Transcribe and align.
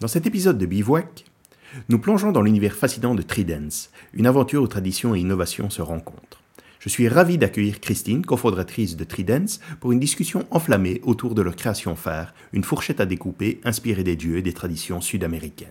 Dans 0.00 0.08
cet 0.08 0.26
épisode 0.26 0.56
de 0.56 0.64
Bivouac, 0.64 1.26
nous 1.90 1.98
plongeons 1.98 2.32
dans 2.32 2.40
l'univers 2.40 2.74
fascinant 2.74 3.14
de 3.14 3.20
Tridence, 3.20 3.90
une 4.14 4.26
aventure 4.26 4.62
où 4.62 4.66
tradition 4.66 5.14
et 5.14 5.20
innovation 5.20 5.68
se 5.68 5.82
rencontrent. 5.82 6.40
Je 6.78 6.88
suis 6.88 7.06
ravi 7.06 7.36
d'accueillir 7.36 7.80
Christine, 7.80 8.24
cofondatrice 8.24 8.96
de 8.96 9.04
Tridence, 9.04 9.60
pour 9.78 9.92
une 9.92 10.00
discussion 10.00 10.46
enflammée 10.50 11.02
autour 11.04 11.34
de 11.34 11.42
leur 11.42 11.54
création 11.54 11.96
phare, 11.96 12.32
une 12.54 12.64
fourchette 12.64 13.02
à 13.02 13.04
découper 13.04 13.60
inspirée 13.62 14.02
des 14.02 14.16
dieux 14.16 14.38
et 14.38 14.42
des 14.42 14.54
traditions 14.54 15.02
sud-américaines. 15.02 15.68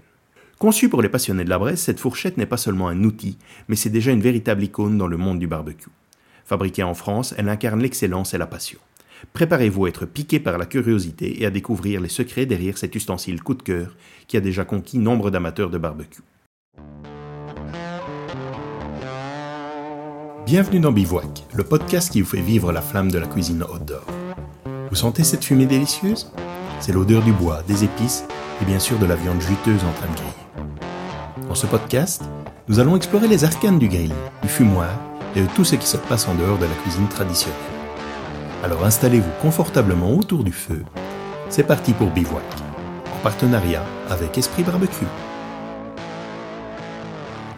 Conçue 0.60 0.90
pour 0.90 1.02
les 1.02 1.10
passionnés 1.10 1.44
de 1.44 1.50
la 1.50 1.58
Bresse, 1.58 1.82
cette 1.82 2.00
fourchette 2.00 2.38
n'est 2.38 2.46
pas 2.46 2.58
seulement 2.58 2.88
un 2.88 3.04
outil, 3.04 3.40
mais 3.68 3.76
c'est 3.76 3.90
déjà 3.90 4.12
une 4.12 4.22
véritable 4.22 4.64
icône 4.64 5.00
dans 5.00 5.08
le 5.08 5.18
monde 5.18 5.40
du 5.40 5.48
barbecue. 5.48 5.90
Fabriquée 6.46 6.84
en 6.84 6.94
France, 6.94 7.34
elle 7.36 7.50
incarne 7.50 7.82
l'excellence 7.82 8.36
et 8.36 8.38
la 8.38 8.46
passion. 8.46 8.78
Préparez-vous 9.34 9.86
à 9.86 9.90
être 9.90 10.06
piqué 10.06 10.40
par 10.40 10.58
la 10.58 10.66
curiosité 10.66 11.42
et 11.42 11.46
à 11.46 11.50
découvrir 11.50 12.02
les 12.02 12.10
secrets 12.10 12.46
derrière 12.46 12.78
cet 12.78 12.96
ustensile 12.96 13.42
coup 13.42 13.54
de 13.54 13.64
cœur 13.64 13.96
qui 14.28 14.38
a 14.38 14.42
déjà 14.42 14.66
conquis 14.66 14.98
nombre 14.98 15.30
d'amateurs 15.30 15.70
de 15.70 15.78
barbecue. 15.78 16.22
Bienvenue 20.46 20.80
dans 20.80 20.92
Bivouac, 20.92 21.44
le 21.54 21.64
podcast 21.64 22.12
qui 22.12 22.22
vous 22.22 22.30
fait 22.30 22.42
vivre 22.42 22.72
la 22.72 22.82
flamme 22.82 23.12
de 23.12 23.20
la 23.20 23.28
cuisine 23.28 23.64
outdoor. 23.64 24.06
Vous 24.90 24.96
sentez 24.96 25.24
cette 25.24 25.44
fumée 25.44 25.68
délicieuse? 25.68 26.32
C'est 26.80 26.94
l'odeur 26.94 27.22
du 27.22 27.34
bois, 27.34 27.62
des 27.68 27.84
épices 27.84 28.24
et 28.62 28.66
bien 28.66 28.80
sûr 28.80 28.98
de 28.98 29.06
la 29.06 29.16
viande 29.16 29.42
juteuse 29.42 29.84
en 29.84 29.94
train 29.94 30.08
de 30.08 30.16
griller. 30.16 31.48
Dans 31.48 31.56
ce 31.56 31.68
podcast, 31.68 32.24
nous 32.68 32.80
allons 32.80 32.96
explorer 32.96 33.28
les 33.28 33.44
arcanes 33.44 33.80
du 33.80 33.90
grill, 33.90 34.14
du 34.42 34.48
fumoir 34.48 34.90
et 35.36 35.42
de 35.42 35.48
tout 35.56 35.66
ce 35.66 35.76
qui 35.76 35.88
se 35.88 35.98
passe 35.98 36.28
en 36.28 36.36
dehors 36.36 36.58
de 36.58 36.66
la 36.66 36.76
cuisine 36.84 37.08
traditionnelle. 37.08 37.69
Alors 38.62 38.84
installez-vous 38.84 39.32
confortablement 39.42 40.14
autour 40.14 40.44
du 40.44 40.52
feu. 40.52 40.84
C'est 41.50 41.64
parti 41.64 41.94
pour 41.94 42.10
Bivouac, 42.12 42.44
en 43.06 43.24
partenariat 43.24 43.86
avec 44.10 44.38
Esprit 44.38 44.64
Barbecue. 44.64 45.06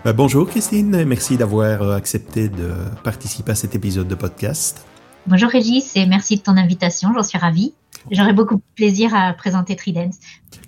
Ben, 0.06 0.14
bonjour 0.14 0.48
Christine, 0.48 1.04
merci 1.06 1.38
d'avoir 1.38 1.82
euh, 1.82 1.96
accepté 1.96 2.50
de 2.50 2.72
participer 3.04 3.54
à 3.54 3.56
cet 3.56 3.74
épisode 3.74 4.08
de 4.08 4.14
podcast. 4.14 4.86
Bonjour 5.26 5.50
Régis 5.50 5.96
et 5.96 6.06
merci 6.06 6.38
de 6.38 6.42
ton 6.42 6.56
invitation, 6.56 7.10
j'en 7.16 7.24
suis 7.24 7.40
ravie. 7.40 7.74
J'aurai 8.12 8.34
beaucoup 8.34 8.58
de 8.58 8.64
plaisir 8.76 9.16
à 9.16 9.34
présenter 9.34 9.76
Tridence. 9.76 10.18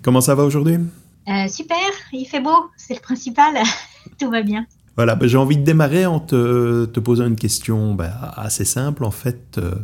Comment 0.02 0.20
ça 0.20 0.34
va 0.34 0.42
aujourd'hui? 0.42 0.78
Euh, 1.28 1.46
Super, 1.46 1.78
il 2.12 2.26
fait 2.26 2.40
beau, 2.40 2.70
c'est 2.76 2.94
le 2.94 3.00
principal, 3.00 3.54
tout 4.20 4.30
va 4.30 4.42
bien. 4.42 4.66
Voilà, 4.96 5.14
ben, 5.14 5.28
j'ai 5.28 5.38
envie 5.38 5.56
de 5.56 5.64
démarrer 5.64 6.06
en 6.06 6.18
te, 6.18 6.86
posant 6.98 7.26
une 7.26 7.36
question 7.36 7.94
ben, 7.94 8.12
assez 8.34 8.64
simple 8.64 9.04
en 9.04 9.12
fait. 9.12 9.58
Euh, 9.58 9.76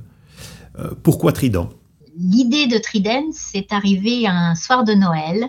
pourquoi 1.03 1.33
Trident? 1.33 1.71
L'idée 2.17 2.67
de 2.67 2.79
Trident, 2.79 3.31
c'est 3.33 3.73
arrivé 3.73 4.27
un 4.27 4.55
soir 4.55 4.85
de 4.85 4.93
Noël, 4.93 5.49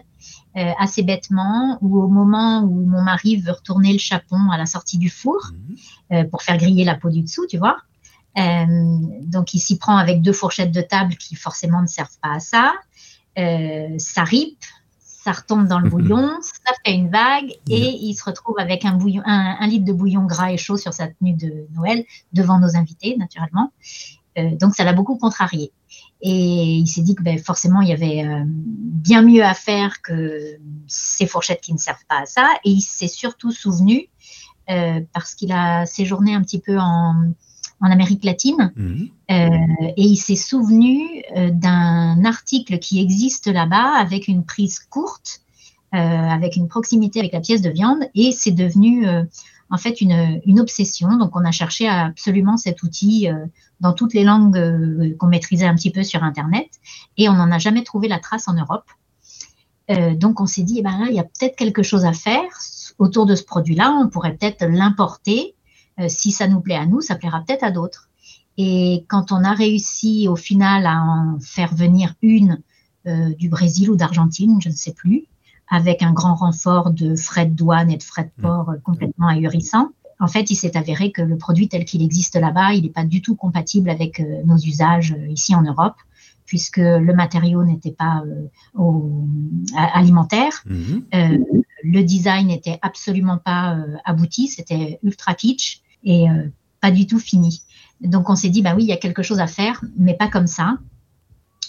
euh, 0.57 0.71
assez 0.79 1.03
bêtement, 1.03 1.77
ou 1.81 2.01
au 2.01 2.07
moment 2.07 2.61
où 2.61 2.85
mon 2.85 3.01
mari 3.01 3.37
veut 3.37 3.51
retourner 3.51 3.93
le 3.93 3.99
chapon 3.99 4.49
à 4.51 4.57
la 4.57 4.65
sortie 4.65 4.97
du 4.97 5.09
four 5.09 5.51
mhm. 5.53 5.75
euh, 6.11 6.23
pour 6.25 6.43
faire 6.43 6.57
griller 6.57 6.83
la 6.83 6.95
peau 6.95 7.09
du 7.09 7.21
dessous, 7.21 7.45
tu 7.47 7.57
vois. 7.57 7.77
donc 8.35 9.53
il 9.53 9.59
s'y 9.59 9.77
prend 9.77 9.97
avec 9.97 10.21
deux 10.21 10.33
fourchettes 10.33 10.71
de 10.71 10.81
table 10.81 11.15
qui 11.15 11.35
forcément 11.35 11.81
ne 11.81 11.87
servent 11.87 12.19
pas 12.21 12.35
à 12.35 12.39
ça. 12.39 12.73
ça 13.35 14.23
ripe, 14.23 14.63
ça 15.23 15.31
retombe 15.31 15.67
dans 15.67 15.79
le 15.79 15.89
bouillon, 15.93 16.29
ça 16.41 16.73
fait 16.85 16.93
une 16.93 17.09
vague 17.09 17.51
et 17.69 17.97
il 18.01 18.13
se 18.13 18.23
retrouve 18.23 18.57
avec 18.59 18.85
un, 18.85 18.93
bouillon, 18.93 19.21
un, 19.25 19.67
litre 19.67 19.85
de 19.85 19.93
bouillon 19.93 20.25
gras 20.25 20.51
et 20.51 20.57
chaud 20.57 20.77
sur 20.77 20.93
sa 20.93 21.07
tenue 21.07 21.33
de 21.33 21.67
Noël 21.75 22.05
devant 22.33 22.59
nos 22.59 22.75
invités, 22.75 23.15
naturellement. 23.17 23.71
Euh, 24.37 24.55
donc 24.55 24.75
ça 24.75 24.83
l'a 24.83 24.93
beaucoup 24.93 25.17
contrarié. 25.17 25.71
Et 26.21 26.75
il 26.75 26.87
s'est 26.87 27.01
dit 27.01 27.15
que 27.15 27.23
ben, 27.23 27.37
forcément, 27.39 27.81
il 27.81 27.89
y 27.89 27.93
avait 27.93 28.25
euh, 28.25 28.43
bien 28.45 29.21
mieux 29.21 29.43
à 29.43 29.53
faire 29.53 30.01
que 30.01 30.57
ces 30.87 31.25
fourchettes 31.25 31.61
qui 31.61 31.73
ne 31.73 31.77
servent 31.77 32.05
pas 32.07 32.21
à 32.21 32.25
ça. 32.25 32.47
Et 32.63 32.71
il 32.71 32.81
s'est 32.81 33.07
surtout 33.07 33.51
souvenu, 33.51 34.07
euh, 34.69 35.01
parce 35.13 35.33
qu'il 35.33 35.51
a 35.51 35.85
séjourné 35.85 36.33
un 36.33 36.41
petit 36.41 36.59
peu 36.59 36.77
en, 36.77 37.33
en 37.81 37.91
Amérique 37.91 38.23
latine, 38.23 38.71
mhm. 38.75 39.09
et 39.27 39.93
il 40.03 40.17
s'est 40.17 40.35
souvenu 40.35 41.23
d'un 41.35 42.23
article 42.25 42.77
qui 42.77 43.01
existe 43.01 43.47
là-bas 43.47 43.95
avec 43.97 44.27
une 44.27 44.45
prise 44.45 44.77
courte, 44.77 45.41
avec 45.91 46.57
une 46.57 46.67
proximité 46.67 47.19
avec 47.19 47.33
la 47.33 47.39
pièce 47.39 47.63
de 47.63 47.71
viande, 47.71 48.03
et 48.13 48.31
c'est 48.31 48.51
devenu 48.51 49.07
en 49.71 49.77
fait 49.77 50.01
une, 50.01 50.59
obsession. 50.59 51.17
Donc, 51.17 51.35
on 51.35 51.45
a 51.45 51.51
cherché 51.51 51.87
absolument 51.87 52.57
cet 52.57 52.83
outil 52.83 53.29
euh, 53.29 53.45
dans 53.79 53.93
toutes 53.93 54.13
les 54.13 54.23
langues 54.23 54.57
euh, 54.57 55.15
qu'on 55.17 55.27
maîtrisait 55.27 55.65
un 55.65 55.75
petit 55.75 55.91
peu 55.91 56.03
sur 56.03 56.23
Internet, 56.23 56.67
et 57.17 57.29
on 57.29 57.33
n'en 57.33 57.51
a 57.51 57.57
jamais 57.57 57.83
trouvé 57.83 58.07
la 58.09 58.19
trace 58.19 58.47
en 58.47 58.53
Europe. 58.53 58.85
Euh, 59.89 60.13
donc, 60.13 60.41
on 60.41 60.45
s'est 60.45 60.63
dit, 60.63 60.79
eh 60.79 60.81
ben 60.81 61.05
il 61.09 61.15
y 61.15 61.19
a 61.19 61.23
peut-être 61.23 61.55
quelque 61.55 61.83
chose 61.83 62.05
à 62.05 62.11
faire 62.11 62.43
autour 62.99 63.25
de 63.25 63.33
ce 63.35 63.43
produit-là. 63.43 63.97
On 63.99 64.09
pourrait 64.09 64.35
peut-être 64.35 64.65
l'importer. 64.65 65.55
si 66.07 66.31
ça 66.31 66.47
nous 66.47 66.61
plaît 66.61 66.75
à 66.75 66.85
nous, 66.85 67.01
ça 67.01 67.15
plaira 67.15 67.41
peut-être 67.45 67.63
à 67.63 67.71
d'autres. 67.71 68.09
Et 68.57 69.05
quand 69.07 69.31
on 69.31 69.43
a 69.43 69.53
réussi 69.53 70.27
au 70.27 70.35
final 70.35 70.85
à 70.85 71.01
en 71.01 71.39
faire 71.39 71.73
venir 71.73 72.13
une 72.21 72.61
du 73.05 73.49
Brésil 73.49 73.89
ou 73.89 73.95
d'Argentine, 73.95 74.61
je 74.61 74.69
ne 74.69 74.75
sais 74.75 74.93
plus, 74.93 75.25
avec 75.71 76.03
un 76.03 76.11
grand 76.11 76.35
renfort 76.35 76.91
de 76.91 77.15
frais 77.15 77.45
de 77.45 77.55
douane 77.55 77.89
et 77.89 77.97
de 77.97 78.03
frais 78.03 78.25
de 78.25 78.41
port 78.41 78.69
euh, 78.69 78.75
complètement 78.83 79.27
ahurissants. 79.27 79.89
En 80.19 80.27
fait, 80.27 80.51
il 80.51 80.55
s'est 80.55 80.77
avéré 80.77 81.11
que 81.11 81.23
le 81.23 81.37
produit 81.37 81.67
tel 81.69 81.85
qu'il 81.85 82.03
existe 82.03 82.35
là-bas, 82.35 82.73
il 82.73 82.83
n'est 82.83 82.89
pas 82.89 83.05
du 83.05 83.21
tout 83.21 83.35
compatible 83.35 83.89
avec 83.89 84.19
euh, 84.19 84.43
nos 84.45 84.57
usages 84.57 85.13
euh, 85.13 85.27
ici 85.29 85.55
en 85.55 85.63
Europe, 85.63 85.95
puisque 86.45 86.77
le 86.77 87.13
matériau 87.13 87.63
n'était 87.63 87.93
pas 87.93 88.21
alimentaire. 89.73 90.51
Mhm. 90.65 91.05
le 91.83 92.03
design 92.03 92.47
n'était 92.47 92.77
absolument 92.81 93.37
pas 93.37 93.77
abouti, 94.03 94.49
c'était 94.49 94.99
ultra 95.01 95.33
kitsch 95.33 95.81
et 96.03 96.25
pas 96.81 96.91
du 96.91 97.07
tout 97.07 97.19
fini. 97.19 97.61
Donc 98.01 98.29
on 98.29 98.35
s'est 98.35 98.49
dit, 98.49 98.61
bah 98.61 98.73
oui, 98.75 98.83
il 98.83 98.89
y 98.89 98.91
a 98.91 98.97
quelque 98.97 99.23
chose 99.23 99.39
à 99.39 99.47
faire, 99.47 99.81
mais 99.95 100.13
pas 100.13 100.27
comme 100.27 100.47
ça. 100.47 100.75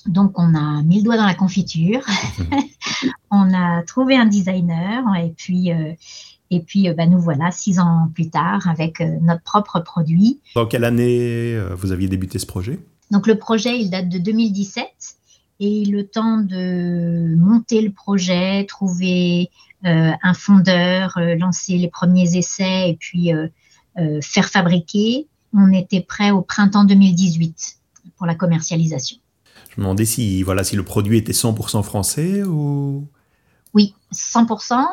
Donc, 0.07 0.33
on 0.37 0.55
a 0.55 0.83
mis 0.83 0.97
le 0.97 1.03
doigt 1.03 1.17
dans 1.17 1.27
la 1.27 1.35
confiture, 1.35 2.05
on 3.31 3.53
a 3.55 3.83
trouvé 3.83 4.17
un 4.17 4.27
designer 4.27 5.05
et 5.17 5.33
puis, 5.37 5.73
euh, 5.73 5.93
et 6.51 6.61
puis 6.61 6.89
euh, 6.89 6.95
bah, 6.95 7.07
nous 7.07 7.21
voilà 7.21 7.51
six 7.51 7.79
ans 7.79 8.11
plus 8.15 8.31
tard 8.31 8.69
avec 8.69 9.01
euh, 9.01 9.19
notre 9.23 9.43
propre 9.43 9.81
produit. 9.81 10.41
Dans 10.55 10.67
quelle 10.67 10.85
année 10.85 11.59
vous 11.77 11.93
aviez 11.93 12.09
débuté 12.09 12.39
ce 12.39 12.47
projet? 12.47 12.79
Donc, 13.11 13.27
le 13.27 13.37
projet, 13.37 13.79
il 13.79 13.91
date 13.91 14.09
de 14.09 14.19
2017 14.19 14.87
et 15.61 15.85
le 15.85 16.07
temps 16.07 16.39
de 16.39 17.37
monter 17.37 17.83
le 17.83 17.93
projet, 17.93 18.65
trouver 18.67 19.51
un 19.85 20.35
fondeur, 20.35 21.19
lancer 21.39 21.77
les 21.77 21.89
premiers 21.89 22.37
essais 22.37 22.91
et 22.91 22.97
puis 22.99 23.31
faire 24.23 24.49
fabriquer, 24.49 25.27
on 25.53 25.73
était 25.73 26.01
prêt 26.01 26.31
au 26.31 26.41
printemps 26.41 26.85
2018 26.85 27.77
pour 28.17 28.27
la 28.27 28.35
commercialisation. 28.35 29.19
Je 29.73 29.81
me 29.81 29.85
demandais 29.87 30.05
si, 30.05 30.43
voilà, 30.43 30.65
si 30.65 30.77
le 30.77 30.85
produit 30.85 31.17
était 31.17 31.33
100% 31.33 31.83
français 31.83 32.43
ou... 32.43 33.09
Oui, 33.73 33.95
100%. 34.13 34.85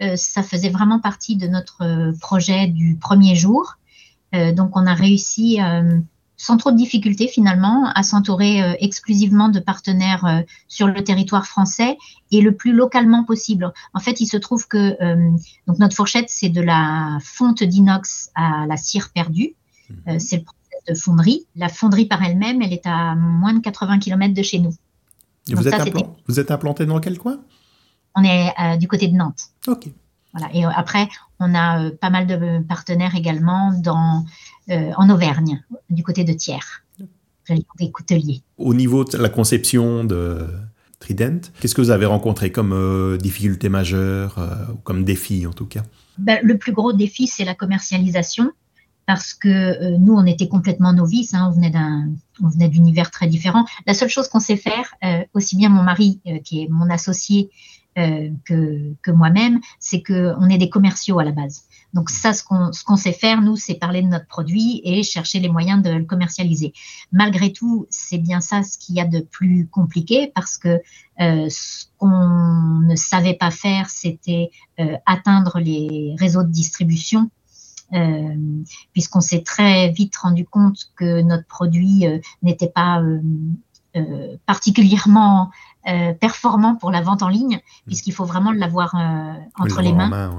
Euh, 0.00 0.14
ça 0.14 0.44
faisait 0.44 0.68
vraiment 0.68 1.00
partie 1.00 1.34
de 1.34 1.48
notre 1.48 1.82
euh, 1.82 2.12
projet 2.20 2.68
du 2.68 2.96
premier 2.96 3.34
jour. 3.34 3.78
Euh, 4.36 4.52
donc, 4.52 4.76
on 4.76 4.86
a 4.86 4.94
réussi, 4.94 5.58
sans 6.36 6.56
trop 6.56 6.70
de 6.70 6.76
difficultés 6.76 7.26
finalement, 7.26 7.90
à 7.92 8.04
s'entourer 8.04 8.76
exclusivement 8.78 9.48
de 9.48 9.58
partenaires 9.58 10.44
sur 10.68 10.86
le 10.86 11.02
territoire 11.02 11.46
français 11.46 11.98
et 12.30 12.40
le 12.40 12.54
plus 12.54 12.72
localement 12.72 13.24
possible. 13.24 13.72
En 13.92 13.98
fait, 13.98 14.20
il 14.20 14.26
se 14.26 14.36
trouve 14.36 14.68
que 14.68 14.96
donc 15.66 15.78
notre 15.78 15.96
fourchette, 15.96 16.26
c'est 16.28 16.50
de 16.50 16.60
la 16.60 17.18
fonte 17.22 17.64
d'inox 17.64 18.30
à 18.36 18.66
la 18.68 18.76
cire 18.76 19.08
perdue. 19.12 19.54
Mhm. 20.06 20.20
c'est 20.20 20.36
le 20.36 20.44
de 20.88 20.94
fonderie. 20.94 21.46
La 21.56 21.68
fonderie 21.68 22.06
par 22.06 22.22
elle-même, 22.22 22.62
elle 22.62 22.72
est 22.72 22.86
à 22.86 23.14
moins 23.14 23.54
de 23.54 23.60
80 23.60 23.98
km 23.98 24.34
de 24.34 24.42
chez 24.42 24.58
nous. 24.58 24.74
vous, 25.48 26.40
êtes 26.40 26.50
implanté 26.50 26.86
dans 26.86 27.00
quel 27.00 27.18
coin? 27.18 27.40
On 28.14 28.24
est 28.24 28.52
euh, 28.60 28.76
du 28.76 28.88
côté 28.88 29.08
de 29.08 29.14
Nantes. 29.14 29.50
Ok. 29.66 29.88
Voilà. 30.32 30.54
Et 30.54 30.64
euh, 30.64 30.70
après, 30.74 31.08
on 31.40 31.54
a 31.54 31.84
euh, 31.84 31.90
pas 31.90 32.10
mal 32.10 32.26
de 32.26 32.62
partenaires 32.64 33.14
également 33.14 33.72
dans, 33.72 34.24
en 34.68 35.10
Auvergne, 35.10 35.62
du 35.88 36.02
côté 36.02 36.24
de 36.24 36.32
Thiers, 36.32 36.58
des 37.78 37.90
couteliers. 37.90 38.42
Au 38.58 38.74
niveau 38.74 39.04
de 39.04 39.16
la 39.16 39.30
conception 39.30 40.04
de 40.04 40.46
Trident, 41.00 41.40
qu'est-ce 41.60 41.74
que 41.74 41.80
vous 41.80 41.90
avez 41.90 42.06
rencontré 42.06 42.52
comme 42.52 43.16
difficulté 43.18 43.70
majeure, 43.70 44.36
ou 44.74 44.76
comme 44.76 45.04
défi 45.04 45.46
en 45.46 45.52
tout 45.52 45.64
cas? 45.64 45.82
Ben, 46.18 46.38
Le 46.42 46.58
plus 46.58 46.72
gros 46.72 46.92
défi, 46.92 47.26
c'est 47.26 47.46
la 47.46 47.54
commercialisation 47.54 48.52
parce 49.08 49.32
que 49.32 49.48
euh, 49.48 49.96
nous, 49.96 50.12
on 50.12 50.26
était 50.26 50.48
complètement 50.48 50.92
novices, 50.92 51.32
hein, 51.32 51.48
on 51.48 51.54
venait 51.54 51.70
d'un, 51.70 52.10
on 52.42 52.50
d'univers 52.68 53.10
très 53.10 53.26
différents. 53.26 53.64
La 53.86 53.94
seule 53.94 54.10
chose 54.10 54.28
qu'on 54.28 54.38
sait 54.38 54.58
faire, 54.58 54.94
euh, 55.02 55.24
aussi 55.32 55.56
bien 55.56 55.70
mon 55.70 55.82
mari, 55.82 56.20
euh, 56.26 56.40
qui 56.40 56.62
est 56.62 56.68
mon 56.68 56.90
associé, 56.90 57.50
que, 58.44 59.10
moi-même, 59.10 59.58
c'est 59.80 60.04
qu'on 60.04 60.48
est 60.48 60.58
des 60.58 60.68
commerciaux 60.68 61.18
à 61.18 61.24
la 61.24 61.32
base. 61.32 61.64
Donc 61.94 62.10
ça, 62.10 62.32
ce 62.32 62.44
qu'on 62.44 62.96
sait 62.96 63.12
faire, 63.12 63.42
nous, 63.42 63.56
c'est 63.56 63.74
parler 63.74 64.02
de 64.02 64.06
notre 64.06 64.28
produit 64.28 64.80
et 64.84 65.02
chercher 65.02 65.40
les 65.40 65.48
moyens 65.48 65.82
de 65.82 65.90
le 65.90 66.04
commercialiser. 66.04 66.72
Malgré 67.10 67.52
tout, 67.52 67.88
c'est 67.90 68.18
bien 68.18 68.40
ça 68.40 68.62
ce 68.62 68.78
qu'il 68.78 68.94
y 68.94 69.00
a 69.00 69.04
de 69.04 69.18
plus 69.18 69.66
compliqué 69.66 70.30
parce 70.32 70.58
que 70.58 70.80
ce 71.18 71.86
qu'on 71.96 72.86
ne 72.86 72.94
savait 72.94 73.34
pas 73.34 73.50
faire, 73.50 73.90
c'était 73.90 74.50
atteindre 75.04 75.58
les 75.58 76.14
réseaux 76.20 76.44
de 76.44 76.52
distribution. 76.52 77.28
Euh, 77.94 78.62
puisqu'on 78.92 79.22
s'est 79.22 79.42
très 79.42 79.88
vite 79.90 80.14
rendu 80.16 80.44
compte 80.44 80.90
que 80.94 81.22
notre 81.22 81.46
produit 81.46 82.04
n'était 82.42 82.68
pas 82.68 83.02
particulièrement 84.44 85.50
performant 86.20 86.76
pour 86.76 86.90
la 86.90 87.00
vente 87.00 87.22
en 87.22 87.28
ligne, 87.28 87.60
puisqu'il 87.86 88.12
faut 88.12 88.26
vraiment 88.26 88.52
l'avoir 88.52 88.94
entre 89.58 89.80
les 89.80 89.92
mains. 89.92 90.30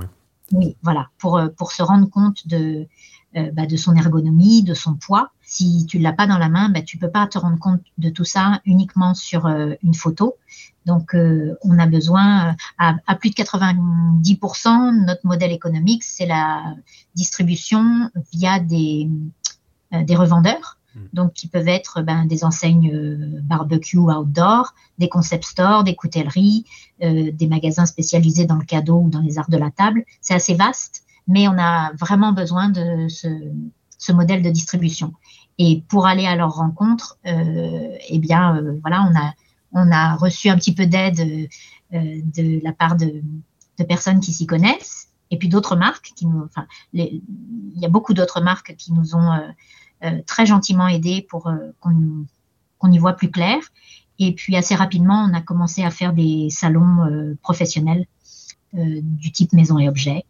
Oui, 0.51 0.75
voilà, 0.81 1.09
pour, 1.17 1.37
euh, 1.37 1.47
pour 1.49 1.71
se 1.71 1.83
rendre 1.83 2.09
compte 2.09 2.47
de, 2.47 2.87
euh, 3.35 3.51
bah, 3.53 3.65
de 3.65 3.77
son 3.77 3.95
ergonomie, 3.95 4.63
de 4.63 4.73
son 4.73 4.95
poids. 4.95 5.31
Si 5.41 5.85
tu 5.87 5.99
ne 5.99 6.03
l'as 6.03 6.13
pas 6.13 6.27
dans 6.27 6.37
la 6.37 6.49
main, 6.49 6.69
bah, 6.69 6.81
tu 6.81 6.97
ne 6.97 7.01
peux 7.01 7.11
pas 7.11 7.27
te 7.27 7.37
rendre 7.37 7.59
compte 7.59 7.81
de 7.97 8.09
tout 8.09 8.25
ça 8.25 8.61
uniquement 8.65 9.13
sur 9.13 9.45
euh, 9.45 9.73
une 9.83 9.93
photo. 9.93 10.35
Donc, 10.85 11.15
on 11.15 11.77
a 11.77 11.85
besoin, 11.85 12.55
à, 12.77 12.95
à, 13.05 13.15
plus 13.15 13.29
de 13.29 13.35
90%, 13.35 15.05
notre 15.05 15.25
modèle 15.25 15.51
économique, 15.51 16.03
c'est 16.03 16.25
la 16.25 16.75
distribution 17.15 18.09
via 18.31 18.59
des, 18.59 19.09
des 19.91 20.15
revendeurs 20.15 20.79
Mm. 20.95 20.99
donc 21.13 21.33
qui 21.33 21.47
peuvent 21.47 21.67
être 21.67 22.01
ben, 22.01 22.25
des 22.25 22.43
enseignes 22.43 22.91
euh, 22.93 23.39
barbecue 23.43 23.97
outdoor, 23.97 24.73
des 24.97 25.09
concept 25.09 25.45
stores, 25.45 25.83
des 25.83 25.95
coutelleries, 25.95 26.65
euh, 27.03 27.31
des 27.31 27.47
magasins 27.47 27.85
spécialisés 27.85 28.45
dans 28.45 28.55
le 28.55 28.65
cadeau 28.65 29.01
ou 29.01 29.09
dans 29.09 29.21
les 29.21 29.37
arts 29.37 29.49
de 29.49 29.57
la 29.57 29.71
table. 29.71 30.03
C'est 30.21 30.33
assez 30.33 30.55
vaste, 30.55 31.03
mais 31.27 31.47
on 31.47 31.57
a 31.57 31.91
vraiment 31.93 32.33
besoin 32.33 32.69
de 32.69 33.07
ce, 33.07 33.27
ce 33.97 34.11
modèle 34.11 34.41
de 34.41 34.49
distribution. 34.49 35.13
Et 35.57 35.83
pour 35.89 36.07
aller 36.07 36.25
à 36.25 36.35
leur 36.35 36.53
rencontre, 36.53 37.17
euh, 37.27 37.95
eh 38.07 38.19
bien, 38.19 38.57
euh, 38.57 38.79
voilà, 38.81 39.03
on 39.03 39.15
a, 39.15 39.33
on 39.71 39.91
a 39.91 40.15
reçu 40.15 40.49
un 40.49 40.55
petit 40.55 40.73
peu 40.73 40.85
d'aide 40.85 41.19
euh, 41.93 42.21
de 42.23 42.63
la 42.63 42.73
part 42.73 42.95
de, 42.95 43.21
personnes 43.87 44.19
qui 44.19 44.33
s'y 44.33 44.45
connaissent, 44.45 45.07
et 45.31 45.37
puis 45.37 45.47
d'autres 45.47 45.77
marques 45.77 46.11
qui 46.15 46.25
nous, 46.27 46.47
il 46.91 47.21
y 47.75 47.85
a 47.85 47.89
beaucoup 47.89 48.13
d'autres 48.13 48.41
marques 48.41 48.75
qui 48.75 48.91
nous 48.91 49.15
ont 49.15 49.39
euh, 50.05 50.21
très 50.25 50.45
gentiment 50.45 50.87
aidé 50.87 51.25
pour 51.29 51.47
euh, 51.47 51.57
qu'on 51.81 52.91
y 52.91 52.97
voit 52.97 53.13
plus 53.13 53.29
clair. 53.29 53.57
Et 54.17 54.33
puis 54.33 54.55
assez 54.55 54.75
rapidement, 54.75 55.27
on 55.29 55.33
a 55.33 55.41
commencé 55.41 55.83
à 55.83 55.91
faire 55.91 56.13
des 56.13 56.47
salons 56.49 57.05
euh, 57.05 57.37
professionnels 57.41 58.05
du 58.71 59.31
type 59.31 59.51
maison 59.53 59.79
et 59.79 59.89
objets 59.89 60.25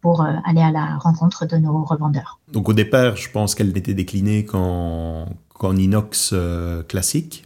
pour 0.00 0.20
aller 0.20 0.60
à 0.60 0.72
la 0.72 0.98
rencontre 0.98 1.46
de 1.46 1.56
nos 1.56 1.84
revendeurs. 1.84 2.40
Donc 2.52 2.68
au 2.68 2.72
départ, 2.72 3.14
je 3.14 3.30
pense 3.30 3.54
qu'elle 3.54 3.72
n'était 3.72 3.94
déclinée 3.94 4.44
qu'en 4.44 5.28
inox 5.62 6.34
classique. 6.88 7.44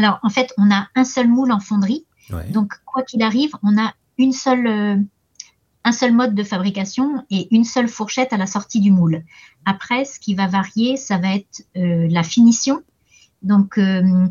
Alors 0.00 0.18
en 0.22 0.30
fait, 0.30 0.54
on 0.56 0.70
a 0.70 0.88
un 0.94 1.04
seul 1.04 1.28
moule 1.28 1.52
en 1.52 1.60
fonderie. 1.60 2.06
Donc 2.54 2.72
quoi 2.86 3.02
qu'il 3.02 3.22
arrive, 3.22 3.50
on 3.62 3.76
a 3.76 3.92
une 4.16 4.32
seule 4.32 5.04
un 5.84 5.92
seul 5.92 6.12
mode 6.12 6.34
de 6.34 6.42
fabrication 6.42 7.24
et 7.30 7.54
une 7.54 7.64
seule 7.64 7.88
fourchette 7.88 8.32
à 8.32 8.38
la 8.38 8.46
sortie 8.46 8.80
du 8.80 8.90
moule. 8.90 9.24
Après, 9.64 10.04
ce 10.04 10.18
qui 10.18 10.34
va 10.34 10.46
varier, 10.46 10.96
ça 10.96 11.18
va 11.18 11.34
être 11.34 11.66
euh, 11.76 12.06
la 12.10 12.22
finition. 12.22 12.82
Donc, 13.42 13.76
euh, 13.76 14.26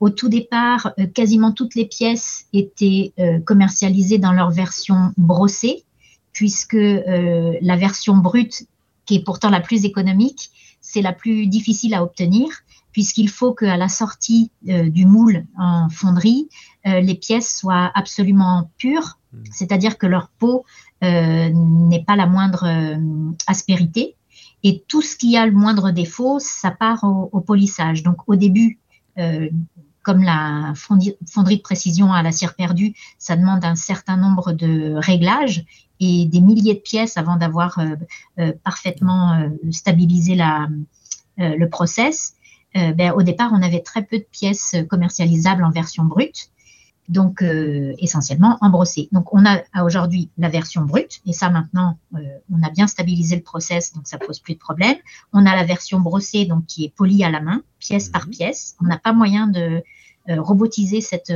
au 0.00 0.10
tout 0.10 0.28
départ, 0.28 0.92
euh, 0.98 1.06
quasiment 1.06 1.52
toutes 1.52 1.74
les 1.74 1.86
pièces 1.86 2.46
étaient 2.52 3.12
commercialisées 3.46 4.18
dans 4.18 4.32
leur 4.32 4.50
version 4.50 5.12
brossée, 5.16 5.84
puisque 6.32 6.74
la 6.74 7.76
version 7.76 8.16
brute, 8.16 8.66
qui 9.06 9.14
est 9.16 9.24
pourtant 9.24 9.50
la 9.50 9.60
plus 9.60 9.84
économique, 9.84 10.50
c'est 10.80 11.00
la 11.00 11.12
plus 11.12 11.46
difficile 11.46 11.94
à 11.94 12.02
obtenir, 12.02 12.48
puisqu'il 12.94 13.28
faut 13.28 13.52
qu'à 13.52 13.76
la 13.76 13.88
sortie 13.88 14.50
du 14.62 15.04
moule 15.04 15.44
en 15.58 15.90
fonderie, 15.90 16.48
les 16.86 17.14
pièces 17.14 17.58
soient 17.58 17.92
absolument 17.94 18.70
pures, 18.78 19.18
mmh. 19.32 19.38
c'est-à-dire 19.50 19.98
que 19.98 20.06
leur 20.06 20.28
peau 20.28 20.64
euh, 21.04 21.50
n'est 21.52 22.02
pas 22.02 22.16
la 22.16 22.26
moindre 22.26 22.64
euh, 22.66 23.32
aspérité. 23.46 24.16
Et 24.62 24.82
tout 24.88 25.02
ce 25.02 25.16
qui 25.16 25.36
a 25.36 25.44
le 25.44 25.52
moindre 25.52 25.90
défaut, 25.90 26.38
ça 26.38 26.70
part 26.70 27.04
au, 27.04 27.40
polissage. 27.40 28.02
Donc 28.02 28.26
au 28.26 28.36
début, 28.36 28.78
euh, 29.18 29.50
comme 30.02 30.22
la 30.22 30.72
fonderie 30.74 31.56
de 31.56 31.62
précision 31.62 32.12
à 32.12 32.22
la 32.22 32.32
cire 32.32 32.54
perdue, 32.54 32.94
ça 33.18 33.36
demande 33.36 33.64
un 33.64 33.74
certain 33.74 34.16
nombre 34.16 34.52
de 34.52 34.94
réglages 34.96 35.66
et 36.00 36.24
des 36.24 36.40
milliers 36.40 36.74
de 36.74 36.80
pièces 36.80 37.18
avant 37.18 37.36
d'avoir 37.36 37.78
parfaitement 38.62 39.48
stabilisé 39.70 40.34
la, 40.34 40.68
le 41.38 41.66
process. 41.66 42.34
Ben, 42.74 43.12
au 43.12 43.22
départ, 43.22 43.52
on 43.52 43.62
avait 43.62 43.82
très 43.82 44.02
peu 44.02 44.18
de 44.18 44.26
pièces 44.30 44.74
commercialisables 44.88 45.62
en 45.62 45.70
version 45.70 46.04
brute 46.04 46.50
donc 47.08 47.42
euh, 47.42 47.94
essentiellement 47.98 48.58
en 48.60 48.70
brossé. 48.70 49.08
Donc 49.12 49.32
on 49.32 49.44
a 49.44 49.62
aujourd'hui 49.84 50.30
la 50.38 50.48
version 50.48 50.82
brute, 50.82 51.20
et 51.26 51.32
ça 51.32 51.50
maintenant, 51.50 51.98
euh, 52.14 52.18
on 52.52 52.62
a 52.62 52.70
bien 52.70 52.86
stabilisé 52.86 53.36
le 53.36 53.42
process, 53.42 53.92
donc 53.92 54.06
ça 54.06 54.18
pose 54.18 54.40
plus 54.40 54.54
de 54.54 54.58
problème. 54.58 54.96
On 55.32 55.44
a 55.46 55.54
la 55.54 55.64
version 55.64 56.00
brossée, 56.00 56.46
donc 56.46 56.66
qui 56.66 56.84
est 56.84 56.94
polie 56.94 57.24
à 57.24 57.30
la 57.30 57.40
main, 57.40 57.62
pièce 57.78 58.08
par 58.08 58.26
mhm. 58.26 58.30
pièce. 58.30 58.76
On 58.82 58.86
n'a 58.86 58.98
pas 58.98 59.12
moyen 59.12 59.46
de 59.46 59.82
euh, 60.30 60.40
robotiser 60.40 61.00
cette, 61.00 61.32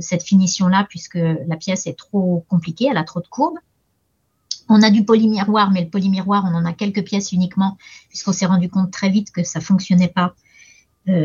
cette 0.00 0.22
finition-là, 0.22 0.86
puisque 0.88 1.18
la 1.18 1.56
pièce 1.56 1.86
est 1.86 1.96
trop 1.96 2.44
compliquée, 2.48 2.88
elle 2.90 2.96
a 2.96 3.04
trop 3.04 3.20
de 3.20 3.28
courbes. 3.28 3.58
On 4.68 4.82
a 4.82 4.90
du 4.90 5.04
polymiroir, 5.04 5.70
mais 5.70 5.82
le 5.82 5.88
polymiroir, 5.88 6.44
on 6.46 6.54
en 6.54 6.64
a 6.64 6.72
quelques 6.72 7.04
pièces 7.04 7.32
uniquement, 7.32 7.76
puisqu'on 8.08 8.32
s'est 8.32 8.46
rendu 8.46 8.68
compte 8.68 8.90
très 8.90 9.10
vite 9.10 9.30
que 9.30 9.44
ça 9.44 9.60
fonctionnait 9.60 10.08
pas 10.08 10.34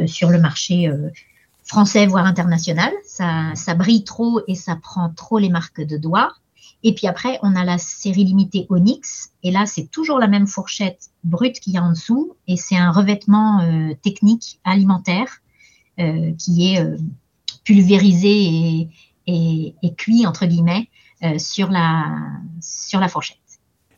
sur 0.06 0.30
le 0.30 0.40
marché 0.40 0.92
français, 1.64 2.08
voire 2.08 2.26
international. 2.26 2.92
Ça, 3.06 3.52
ça 3.56 3.76
brille 3.76 4.04
trop 4.04 4.42
et 4.48 4.56
ça 4.56 4.76
prend 4.76 5.10
trop 5.10 5.38
les 5.38 5.50
marques 5.50 5.82
de 5.82 5.98
doigts. 5.98 6.34
Et 6.84 6.94
puis 6.94 7.08
après, 7.08 7.40
on 7.42 7.56
a 7.56 7.66
la 7.66 7.78
série 7.78 8.24
limitée 8.24 8.68
Onyx. 8.70 9.32
Et 9.44 9.52
là, 9.52 9.66
c'est 9.66 9.90
toujours 9.92 10.20
la 10.20 10.28
même 10.28 10.48
fourchette 10.48 11.10
brute 11.24 11.60
qu'il 11.60 11.74
y 11.74 11.78
a 11.78 11.84
en 11.84 11.90
dessous. 11.92 12.36
Et 12.48 12.56
c'est 12.56 12.78
un 12.78 12.92
revêtement 12.92 13.62
euh, 13.62 13.94
technique 14.02 14.60
alimentaire 14.64 15.42
euh, 16.00 16.32
qui 16.38 16.74
est 16.74 16.82
euh, 16.82 16.98
pulvérisé 17.64 18.88
et, 19.26 19.76
et, 19.82 19.94
cuit, 19.96 20.26
entre 20.26 20.46
guillemets, 20.46 20.90
sur, 21.38 21.70
la, 21.70 22.16
sur 22.62 23.00
la 23.00 23.10
fourchette. 23.10 23.38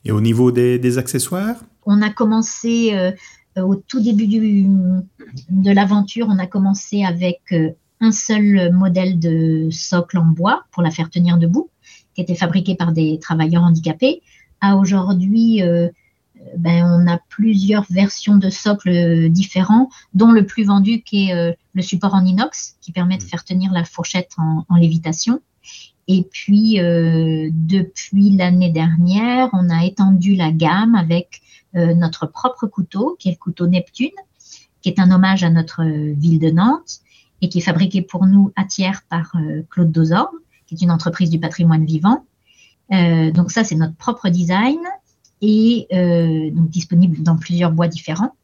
Et 0.06 0.12
au 0.12 0.22
niveau 0.22 0.52
des, 0.52 0.80
des 0.80 0.98
accessoires? 0.98 1.58
On 1.86 2.02
a 2.02 2.10
commencé 2.10 2.92
euh, 2.94 3.12
au 3.58 3.76
tout 3.76 4.00
début 4.00 4.28
de 4.28 5.72
l'aventure, 5.72 6.28
on 6.30 6.40
a 6.40 6.48
commencé 6.48 7.04
avec 7.04 7.42
euh, 7.52 7.72
un 8.00 8.12
seul 8.12 8.72
modèle 8.74 9.20
de 9.20 9.70
socle 9.72 10.18
en 10.18 10.26
bois 10.26 10.64
pour 10.72 10.84
la 10.84 10.92
faire 10.92 11.10
tenir 11.10 11.38
debout, 11.38 11.70
qui 12.14 12.22
était 12.22 12.36
fabriqué 12.36 12.76
par 12.76 12.92
des 12.92 13.20
travailleurs 13.20 13.64
handicapés. 13.64 14.22
À 14.62 14.78
aujourd'hui, 14.78 15.62
euh, 15.62 15.90
ben, 16.58 16.86
on 16.86 17.12
a 17.12 17.20
plusieurs 17.30 17.86
versions 17.90 18.38
de 18.38 18.50
socles 18.50 19.30
différents, 19.30 19.90
dont 20.14 20.32
le 20.32 20.46
plus 20.46 20.64
vendu 20.64 21.02
qui 21.02 21.30
est 21.30 21.58
le 21.74 21.82
support 21.82 22.14
en 22.14 22.24
inox, 22.24 22.78
qui 22.80 22.94
permet 22.94 23.18
de 23.18 23.24
mmh. 23.24 23.28
faire 23.28 23.44
tenir 23.44 23.74
la 23.74 23.84
fourchette 23.84 24.32
en, 24.38 24.76
lévitation. 24.78 25.42
Et 26.12 26.24
puis, 26.24 26.80
depuis 26.80 28.32
l'année 28.32 28.72
dernière, 28.72 29.50
on 29.54 29.70
a 29.70 29.86
étendu 29.86 30.36
la 30.36 30.52
gamme 30.52 30.96
avec 30.96 31.42
euh, 31.76 31.94
notre 31.94 32.26
propre 32.26 32.66
couteau, 32.66 33.16
qui 33.20 33.30
est 33.30 33.34
le 33.34 33.38
couteau 33.38 33.68
Neptune, 33.68 34.10
qui 34.82 34.90
est 34.90 35.00
un 35.00 35.12
hommage 35.12 35.44
à 35.44 35.52
notre 35.52 35.84
ville 35.84 36.40
de 36.40 36.50
Nantes 36.50 37.02
et 37.42 37.50
qui 37.50 37.60
est 37.60 37.62
fabriqué 37.62 38.02
pour 38.02 38.26
nous 38.26 38.52
à 38.56 38.66
tiers 38.66 39.04
par 39.08 39.36
euh, 39.36 39.62
Claude 39.70 39.92
Dozor, 39.92 40.32
qui 40.66 40.74
est 40.74 40.82
une 40.82 40.90
entreprise 40.90 41.30
du 41.30 41.40
patrimoine 41.40 41.86
vivant. 41.86 42.26
Euh, 42.92 43.30
donc 43.32 43.52
ça, 43.52 43.64
c'est 43.64 43.76
notre 43.76 43.96
propre 43.96 44.30
design 44.30 44.80
et 45.42 45.88
donc 46.54 46.70
disponible 46.70 47.24
dans 47.24 47.38
plusieurs 47.38 47.72
bois 47.72 47.88
différents. 47.88 48.36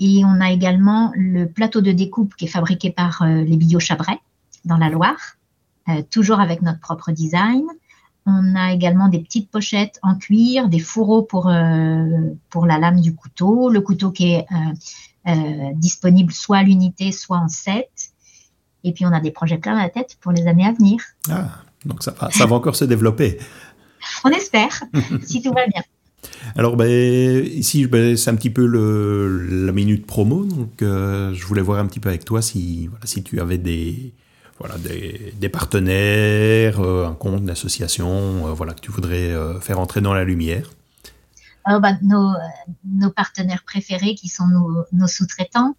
Et 0.00 0.24
on 0.24 0.40
a 0.40 0.52
également 0.52 1.12
le 1.14 1.46
plateau 1.46 1.82
de 1.82 1.92
découpe 1.92 2.34
qui 2.36 2.46
est 2.46 2.48
fabriqué 2.48 2.90
par 2.90 3.26
les 3.26 3.56
Billots 3.58 3.78
Chabret 3.78 4.18
dans 4.64 4.78
la 4.78 4.88
Loire, 4.88 5.36
toujours 6.10 6.40
avec 6.40 6.62
notre 6.62 6.80
propre 6.80 7.12
design. 7.12 7.64
On 8.26 8.54
a 8.56 8.72
également 8.72 9.08
des 9.08 9.18
petites 9.18 9.50
pochettes 9.50 9.98
en 10.02 10.14
cuir, 10.14 10.68
des 10.68 10.78
fourreaux 10.78 11.22
pour, 11.22 11.48
euh, 11.48 12.06
pour 12.48 12.66
la 12.66 12.78
lame 12.78 13.00
du 13.00 13.14
couteau, 13.14 13.68
le 13.68 13.82
couteau 13.82 14.12
qui 14.12 14.32
est 14.32 14.46
euh, 14.50 15.30
euh, 15.30 15.70
disponible 15.74 16.32
soit 16.32 16.58
à 16.58 16.62
l'unité, 16.62 17.12
soit 17.12 17.36
en 17.36 17.48
set. 17.48 17.90
Et 18.82 18.92
puis 18.92 19.04
on 19.04 19.12
a 19.12 19.20
des 19.20 19.30
projets 19.30 19.58
plein 19.58 19.76
la 19.76 19.90
tête 19.90 20.16
pour 20.22 20.32
les 20.32 20.46
années 20.46 20.66
à 20.66 20.72
venir. 20.72 21.02
Ah, 21.28 21.50
donc 21.84 22.02
ça 22.02 22.12
va, 22.12 22.30
ça 22.30 22.46
va 22.46 22.56
encore 22.56 22.76
se 22.76 22.86
développer. 22.86 23.38
On 24.24 24.30
espère, 24.30 24.84
si 25.22 25.42
tout 25.42 25.52
va 25.52 25.66
bien. 25.66 25.82
Alors 26.56 26.76
ben, 26.76 27.44
ici, 27.44 27.86
ben, 27.86 28.16
c'est 28.16 28.30
un 28.30 28.36
petit 28.36 28.50
peu 28.50 28.64
le, 28.64 29.66
la 29.66 29.72
minute 29.72 30.06
promo, 30.06 30.44
donc 30.44 30.72
je 30.80 31.44
voulais 31.44 31.62
voir 31.62 31.78
un 31.78 31.86
petit 31.86 32.00
peu 32.00 32.08
avec 32.08 32.24
toi 32.24 32.40
si, 32.40 32.86
voilà, 32.86 33.04
si 33.04 33.22
tu 33.22 33.38
avais 33.40 33.58
des, 33.58 34.14
voilà, 34.58 34.76
des, 34.78 35.48
partenaires, 35.48 36.80
euh, 36.80 37.06
un 37.06 37.14
compte, 37.14 37.40
une 37.40 37.50
association, 37.50 38.06
euh, 38.46 38.52
voilà, 38.52 38.72
que 38.72 38.80
tu 38.80 38.92
voudrais 38.92 39.30
euh, 39.30 39.58
faire 39.60 39.80
entrer 39.80 40.00
dans 40.00 40.14
la 40.14 40.24
lumière. 40.24 40.70
bah, 41.66 41.94
nos, 42.02 43.10
partenaires 43.10 43.64
préférés 43.64 44.14
qui 44.14 44.28
sont 44.28 44.46
nos, 44.92 45.06
sous-traitants. 45.06 45.74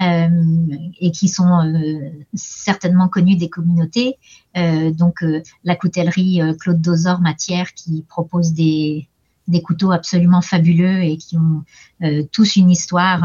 Et 0.00 1.12
qui 1.12 1.28
sont 1.28 1.60
certainement 2.34 3.08
connus 3.08 3.36
des 3.36 3.48
communautés. 3.48 4.18
Donc 4.54 5.24
la 5.62 5.76
coutellerie 5.76 6.42
Claude 6.60 6.82
Dosor 6.82 7.20
Matière 7.20 7.72
qui 7.72 8.04
propose 8.06 8.52
des, 8.52 9.08
des 9.48 9.62
couteaux 9.62 9.92
absolument 9.92 10.42
fabuleux 10.42 11.00
et 11.00 11.16
qui 11.16 11.38
ont 11.38 11.64
tous 12.32 12.56
une 12.56 12.70
histoire 12.70 13.22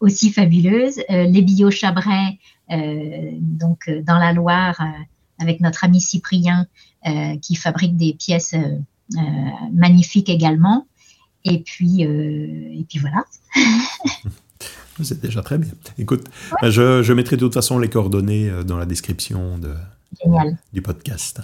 aussi 0.00 0.32
fabuleuse. 0.32 1.00
les 1.08 1.40
bio 1.40 1.70
Chabret, 1.70 2.38
donc 2.70 3.90
dans 4.04 4.18
la 4.18 4.32
Loire, 4.32 4.80
avec 5.38 5.60
notre 5.60 5.84
ami 5.84 6.00
Cyprien, 6.00 6.66
qui 7.40 7.54
fabrique 7.54 7.96
des 7.96 8.12
pièces 8.12 8.54
magnifiques 9.72 10.28
également. 10.28 10.86
Et 11.44 11.60
puis, 11.60 12.02
et 12.02 12.84
puis 12.88 12.98
voilà. 12.98 13.24
C'est 15.02 15.20
déjà 15.20 15.42
très 15.42 15.58
bien. 15.58 15.70
Écoute, 15.98 16.26
je, 16.62 17.12
mettrai 17.12 17.36
de 17.36 17.40
toute 17.40 17.54
façon 17.54 17.78
les 17.78 17.88
coordonnées 17.88 18.50
euh, 18.50 18.64
dans 18.64 18.76
la 18.76 18.86
description 18.86 19.58
de, 19.58 19.74
du 20.72 20.82
podcast. 20.82 21.40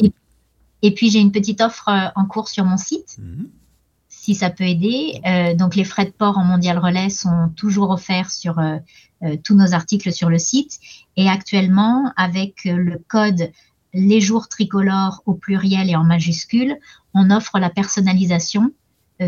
Et, 0.83 0.95
puis 0.95 1.11
j'ai 1.11 1.21
une 1.21 1.33
petite 1.33 1.61
offre 1.61 1.89
euh, 1.89 2.09
en 2.17 2.27
cours 2.27 2.49
sur 2.49 2.65
mon 2.65 2.77
site, 2.77 3.17
mhm. 3.19 3.49
si 4.09 4.35
ça 4.35 4.51
peut 4.51 4.65
aider. 4.65 5.21
Euh, 5.27 5.55
donc 5.55 5.77
les 5.77 5.85
frais 5.85 6.05
de 6.07 6.11
port 6.11 6.39
en 6.39 6.45
mondial 6.45 6.79
relais 6.79 7.11
sont 7.11 7.51
toujours 7.57 7.91
offerts 7.91 8.31
sur 8.31 8.57
tous 9.43 9.55
nos 9.55 9.75
articles 9.75 10.13
sur 10.13 10.29
le 10.29 10.39
site. 10.39 10.79
Et 11.17 11.29
actuellement, 11.29 12.13
avec 12.17 12.65
le 12.65 12.99
code 13.09 13.51
les 13.93 14.21
jours 14.21 14.49
tricolores 14.49 15.23
au 15.25 15.35
pluriel 15.35 15.89
et 15.89 15.97
en 15.97 16.05
majuscule, 16.05 16.77
on 17.15 17.31
offre 17.31 17.59
la 17.59 17.71
personnalisation 17.71 18.73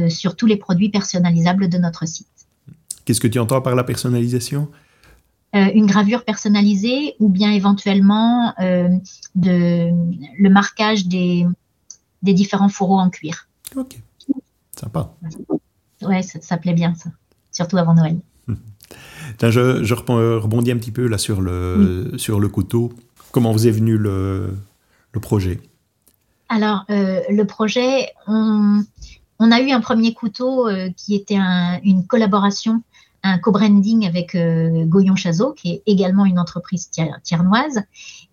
sur 0.09 0.35
tous 0.35 0.47
les 0.47 0.57
produits 0.57 0.89
personnalisables 0.89 1.69
de 1.69 1.79
notre 1.79 2.07
site. 2.07 2.27
Qu'est-ce 3.05 3.21
que 3.21 3.29
tu 3.29 3.39
entends 3.39 3.63
par 3.63 3.77
la 3.77 3.85
personnalisation? 3.85 4.69
Euh, 5.55 5.71
Une 5.75 5.87
gravure 5.87 6.25
personnalisée 6.25 7.15
ou 7.21 7.29
bien 7.29 7.53
éventuellement 7.53 8.53
euh, 8.61 8.89
de, 9.37 9.91
le 10.39 10.51
marquage 10.51 11.07
des, 11.07 11.47
des 12.23 12.35
différents 12.35 12.69
fourreaux 12.69 12.99
en 12.99 13.09
cuir. 13.09 13.49
Ok, 13.77 13.97
sympa. 14.77 15.15
Ouais, 16.03 16.23
ça, 16.23 16.57
plaît 16.57 16.75
bien, 16.75 16.95
ça. 16.95 17.11
Surtout 17.53 17.79
avant 17.79 17.95
Noël. 17.95 18.19
Je, 19.41 19.83
je, 19.85 19.95
rebondis 19.95 20.71
un 20.71 20.77
petit 20.77 20.93
peu 20.93 21.07
là 21.07 21.19
sur 21.19 21.41
le, 21.41 22.13
sur 22.17 22.41
le 22.41 22.49
couteau. 22.49 22.93
Comment 23.33 23.53
vous 23.53 23.67
est 23.67 23.73
venu 23.73 23.99
le, 23.99 24.57
le 25.13 25.21
projet? 25.21 25.61
Alors, 26.49 26.85
euh, 26.91 27.21
le 27.29 27.45
projet, 27.45 28.11
on, 28.27 28.85
on, 29.39 29.51
a 29.51 29.61
eu 29.61 29.71
un 29.71 29.81
premier 29.81 30.15
couteau 30.15 30.69
qui 30.97 31.15
était 31.15 31.39
une 31.83 32.07
collaboration 32.07 32.83
un 33.27 33.39
co-branding 33.39 34.07
avec 34.07 34.35
euh, 34.35 34.85
Goyon 34.85 35.17
Chazot, 35.17 35.53
qui 35.53 35.73
est 35.73 35.83
également 35.87 36.25
une 36.25 36.39
entreprise 36.39 36.91
tiernoise. 37.23 37.83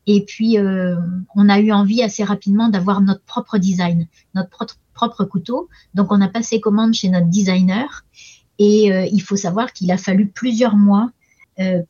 Et 0.05 0.23
puis, 0.23 0.57
euh, 0.57 0.95
on 1.35 1.49
a 1.49 1.59
eu 1.59 1.71
envie 1.71 2.03
assez 2.03 2.23
rapidement 2.23 2.69
d'avoir 2.69 3.01
notre 3.01 3.21
propre 3.21 3.57
design, 3.57 4.07
notre 4.35 4.49
propre, 4.93 5.25
couteau. 5.25 5.67
Donc, 5.95 6.11
on 6.11 6.21
a 6.21 6.27
passé 6.27 6.61
commande 6.61 6.93
chez 6.93 7.09
notre 7.09 7.27
designer. 7.27 8.05
Et 8.59 8.91
euh, 8.91 9.07
il 9.11 9.21
faut 9.21 9.35
savoir 9.35 9.73
qu'il 9.73 9.91
a 9.91 9.97
fallu 9.97 10.27
plusieurs 10.27 10.75
mois 10.75 11.11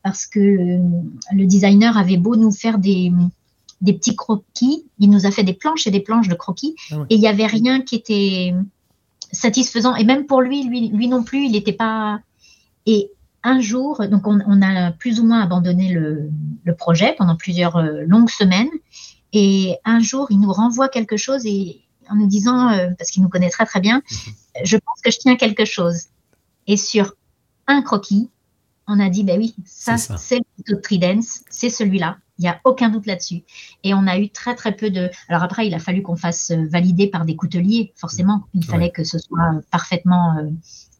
parce 0.02 0.26
que 0.26 0.38
le 0.38 1.46
designer 1.46 1.96
avait 1.96 2.18
beau 2.18 2.36
nous 2.36 2.52
faire 2.52 2.76
des, 2.76 3.10
des 3.80 3.94
petits 3.94 4.14
croquis, 4.14 4.84
il 4.98 5.08
nous 5.08 5.24
a 5.24 5.30
fait 5.30 5.42
des 5.42 5.54
planches 5.54 5.86
et 5.86 5.90
des 5.90 6.00
planches 6.00 6.28
de 6.28 6.34
croquis, 6.34 6.76
ah 6.90 6.96
et 7.08 7.14
il 7.14 7.20
n'y 7.20 7.28
avait 7.28 7.46
rien 7.46 7.80
qui 7.80 7.94
était 7.94 8.54
satisfaisant. 9.32 9.96
Et 9.96 10.04
même 10.04 10.26
pour 10.26 10.42
lui, 10.42 10.64
lui, 10.64 10.90
lui 10.90 11.08
non 11.08 11.22
plus, 11.22 11.46
il 11.46 11.52
n'était 11.52 11.72
pas 11.72 12.20
et 12.86 13.10
un 13.42 13.60
jour, 13.60 14.02
donc 14.08 14.26
on, 14.26 14.62
a 14.62 14.90
plus 14.92 15.20
ou 15.20 15.26
moins 15.26 15.42
abandonné 15.42 15.92
le, 15.92 16.30
projet 16.78 17.14
pendant 17.18 17.36
plusieurs 17.36 17.76
euh, 17.76 18.04
longues 18.06 18.30
semaines. 18.30 18.70
Et 19.32 19.76
un 19.84 20.00
jour, 20.00 20.28
il 20.30 20.40
nous 20.40 20.52
renvoie 20.52 20.88
quelque 20.88 21.16
chose 21.16 21.44
et 21.44 21.82
en 22.08 22.16
nous 22.16 22.26
disant, 22.26 22.70
euh, 22.70 22.88
parce 22.98 23.10
qu'il 23.10 23.22
nous 23.22 23.28
connaît 23.28 23.50
très 23.50 23.66
très 23.66 23.80
bien, 23.80 23.96
mhm. 23.96 24.32
je 24.64 24.76
pense 24.76 25.00
que 25.02 25.10
je 25.10 25.18
tiens 25.18 25.36
quelque 25.36 25.64
chose. 25.64 26.06
Et 26.66 26.76
sur 26.76 27.14
un 27.66 27.82
croquis, 27.82 28.30
on 28.86 29.00
a 29.00 29.08
dit, 29.08 29.24
ben 29.24 29.38
oui, 29.38 29.54
ça, 29.64 29.96
c'est 29.96 30.36
le 30.36 30.44
couteau 30.56 30.76
de 30.76 30.80
Tridence, 30.80 31.40
c'est 31.48 31.70
celui-là. 31.70 32.18
Il 32.38 32.42
n'y 32.42 32.48
a 32.48 32.60
aucun 32.64 32.88
doute 32.88 33.06
là-dessus. 33.06 33.44
Et 33.84 33.94
on 33.94 34.06
a 34.06 34.18
eu 34.18 34.28
très 34.28 34.56
très 34.56 34.72
peu 34.72 34.90
de. 34.90 35.08
Alors 35.28 35.44
après, 35.44 35.68
il 35.68 35.74
a 35.74 35.78
fallu 35.78 36.02
qu'on 36.02 36.16
fasse 36.16 36.50
euh, 36.50 36.66
valider 36.68 37.06
par 37.06 37.24
des 37.24 37.36
couteliers, 37.36 37.92
forcément. 37.94 38.44
Il 38.54 38.64
fallait 38.64 38.90
que 38.90 39.04
ce 39.04 39.18
soit 39.18 39.60
parfaitement 39.70 40.34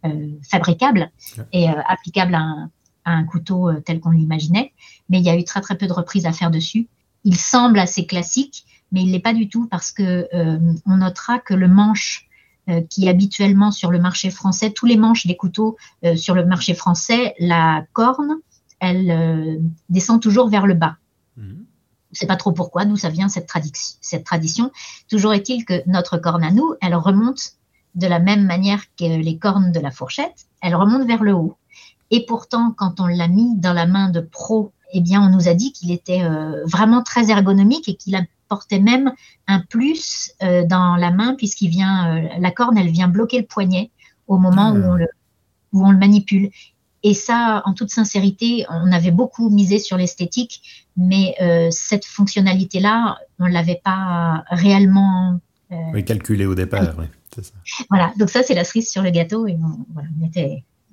euh, 0.05 0.29
fabricable 0.43 1.11
et 1.53 1.71
euh, 1.71 1.73
applicable 1.89 2.35
à 2.35 2.69
un, 3.07 3.25
couteau 3.25 3.71
euh, 3.71 3.81
tel 3.81 4.01
qu'on 4.01 4.11
l'imaginait. 4.11 4.75
Mais 5.09 5.19
il 5.19 5.25
y 5.25 5.31
a 5.31 5.37
eu 5.37 5.45
très 5.45 5.63
très 5.63 5.79
peu 5.79 5.87
de 5.87 5.95
reprises 5.95 6.27
à 6.27 6.33
faire 6.33 6.51
dessus. 6.51 6.89
Il 7.25 7.37
semble 7.37 7.79
assez 7.79 8.05
classique, 8.05 8.67
mais 8.93 9.03
il 9.03 9.13
l'est 9.13 9.21
pas 9.21 9.33
du 9.33 9.49
tout 9.49 9.67
parce 9.67 9.93
que 9.93 10.29
on 10.85 10.97
notera 10.99 11.39
que 11.39 11.55
le 11.55 11.69
manche 11.69 12.29
qui 12.89 13.09
habituellement 13.09 13.71
sur 13.71 13.91
le 13.91 13.99
marché 13.99 14.31
français, 14.31 14.71
tous 14.71 14.87
les 14.87 14.97
manches 14.97 15.27
des 15.27 15.37
couteaux 15.37 15.77
sur 16.17 16.35
le 16.35 16.47
marché 16.47 16.75
français, 16.75 17.35
la 17.39 17.85
corne, 17.93 18.37
elle 18.81 19.61
descend 19.91 20.23
toujours 20.23 20.49
vers 20.49 20.67
le 20.67 20.75
bas. 20.75 20.97
Je 21.37 21.43
mhm. 21.43 21.59
ne 21.59 22.17
sais 22.17 22.27
pas 22.27 22.37
trop 22.37 22.53
pourquoi, 22.53 22.85
d'où 22.85 22.97
ça 22.97 23.11
vient 23.11 23.29
cette, 23.29 23.51
cette 24.01 24.25
tradition. 24.25 24.71
Toujours 25.09 25.35
est-il 25.35 25.65
que 25.65 25.83
notre 25.87 26.17
corne 26.19 26.45
à 26.45 26.51
nous, 26.51 26.75
elle 26.81 26.95
remonte 26.95 27.55
de 27.95 28.07
la 28.07 28.19
même 28.19 28.45
manière 28.45 28.83
que 28.99 29.05
les 29.05 29.39
cornes 29.39 29.73
de 29.73 29.81
la 29.81 29.91
fourchette, 29.91 30.47
elle 30.61 30.75
remonte 30.75 31.07
vers 31.07 31.23
le 31.23 31.33
haut. 31.33 31.57
Et 32.11 32.27
pourtant, 32.27 32.73
quand 32.77 33.01
on 33.01 33.07
l'a 33.07 33.29
mis 33.29 33.57
dans 33.57 33.73
la 33.73 33.87
main 33.87 34.11
de 34.11 34.21
pro, 34.21 34.73
eh 34.93 35.01
bien, 35.01 35.23
on 35.23 35.31
nous 35.31 35.49
a 35.49 35.55
dit 35.55 35.73
qu'il 35.73 35.91
était 35.91 36.23
euh, 36.23 36.65
vraiment 36.67 37.03
très 37.03 37.31
ergonomique 37.31 37.89
et 37.89 37.95
qu'il 37.95 38.15
apportait 38.47 38.81
même 38.81 39.13
un 39.47 39.61
plus 39.61 40.33
euh, 40.43 40.65
dans 40.65 40.97
la 40.97 41.11
main 41.11 41.35
puisqu'il 41.35 41.69
vient, 41.69 42.17
euh, 42.17 42.29
la 42.39 42.51
corne, 42.51 42.79
elle 42.79 42.91
vient 42.91 43.09
bloquer 43.09 43.41
le 43.41 43.47
poignet 43.47 43.91
au 44.27 44.39
moment 44.39 44.73
où, 44.73 44.77
on 44.77 44.95
le, 44.95 45.09
où 45.73 45.87
on 45.87 45.91
le 45.91 45.99
manipule. 45.99 46.51
Et 47.03 47.13
ça, 47.13 47.63
en 47.67 47.75
toute 47.75 47.91
sincérité, 47.91 48.65
on 48.71 48.91
avait 48.91 49.11
beaucoup 49.11 49.51
misé 49.51 49.79
sur 49.79 49.99
l'esthétique, 49.99 50.87
mais 50.97 51.37
cette 51.71 52.07
fonctionnalité-là, 52.07 53.19
on 53.39 53.47
ne 53.47 53.53
l'avait 53.53 53.83
pas 53.85 54.43
réellement 54.49 55.39
oui, 55.93 56.03
calculé 56.03 56.47
au 56.47 56.55
départ. 56.55 56.95
Oui. 56.99 57.05
Voilà, 57.91 58.13
donc 58.19 58.31
ça, 58.31 58.43
c'est 58.43 58.55
la 58.55 58.65
cerise 58.65 58.91
sur 58.91 59.03
le 59.03 59.11
gâteau 59.11 59.47
et 59.47 59.57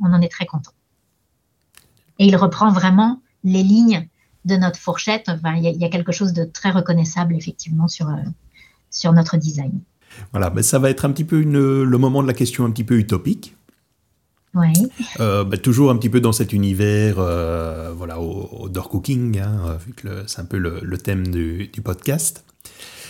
on, 0.02 0.12
en 0.12 0.22
est 0.22 0.32
très 0.32 0.46
content. 0.46 0.72
Et 2.20 2.26
il 2.26 2.36
reprend 2.36 2.72
vraiment 2.72 3.22
les 3.44 3.64
lignes 3.64 4.08
de 4.46 4.56
notre 4.56 4.80
fourchette. 4.80 5.30
il, 5.58 5.64
y 5.64 5.86
a, 5.86 5.90
quelque 5.90 6.12
chose 6.12 6.34
de 6.34 6.44
très 6.44 6.72
reconnaissable, 6.72 7.36
effectivement, 7.36 7.88
sur, 7.88 8.10
euh, 8.10 8.18
sur 8.90 9.14
notre 9.14 9.38
design. 9.38 9.80
Voilà, 10.32 10.50
mais 10.50 10.64
ça 10.64 10.80
va 10.80 10.90
être 10.90 11.06
un 11.06 11.12
petit 11.12 11.24
peu 11.24 11.42
le 11.42 11.98
moment 11.98 12.22
de 12.22 12.28
la 12.28 12.34
question 12.34 12.66
un 12.66 12.72
petit 12.72 12.84
peu 12.84 12.98
utopique. 12.98 13.56
Oui. 14.54 14.74
Euh, 15.22 15.46
bah, 15.46 15.58
toujours 15.58 15.92
un 15.92 15.96
petit 15.96 16.10
peu 16.10 16.20
dans 16.20 16.34
cet 16.34 16.52
univers, 16.52 17.16
euh, 17.20 17.94
voilà, 17.96 18.20
au, 18.20 18.68
door 18.68 18.90
cooking, 18.90 19.40
hein, 19.40 19.78
vu 19.86 19.94
que 19.94 20.26
c'est 20.28 20.42
un 20.42 20.46
peu 20.46 20.58
le, 20.58 20.98
thème 20.98 21.28
du, 21.28 21.68
du 21.68 21.82
podcast. 21.82 22.44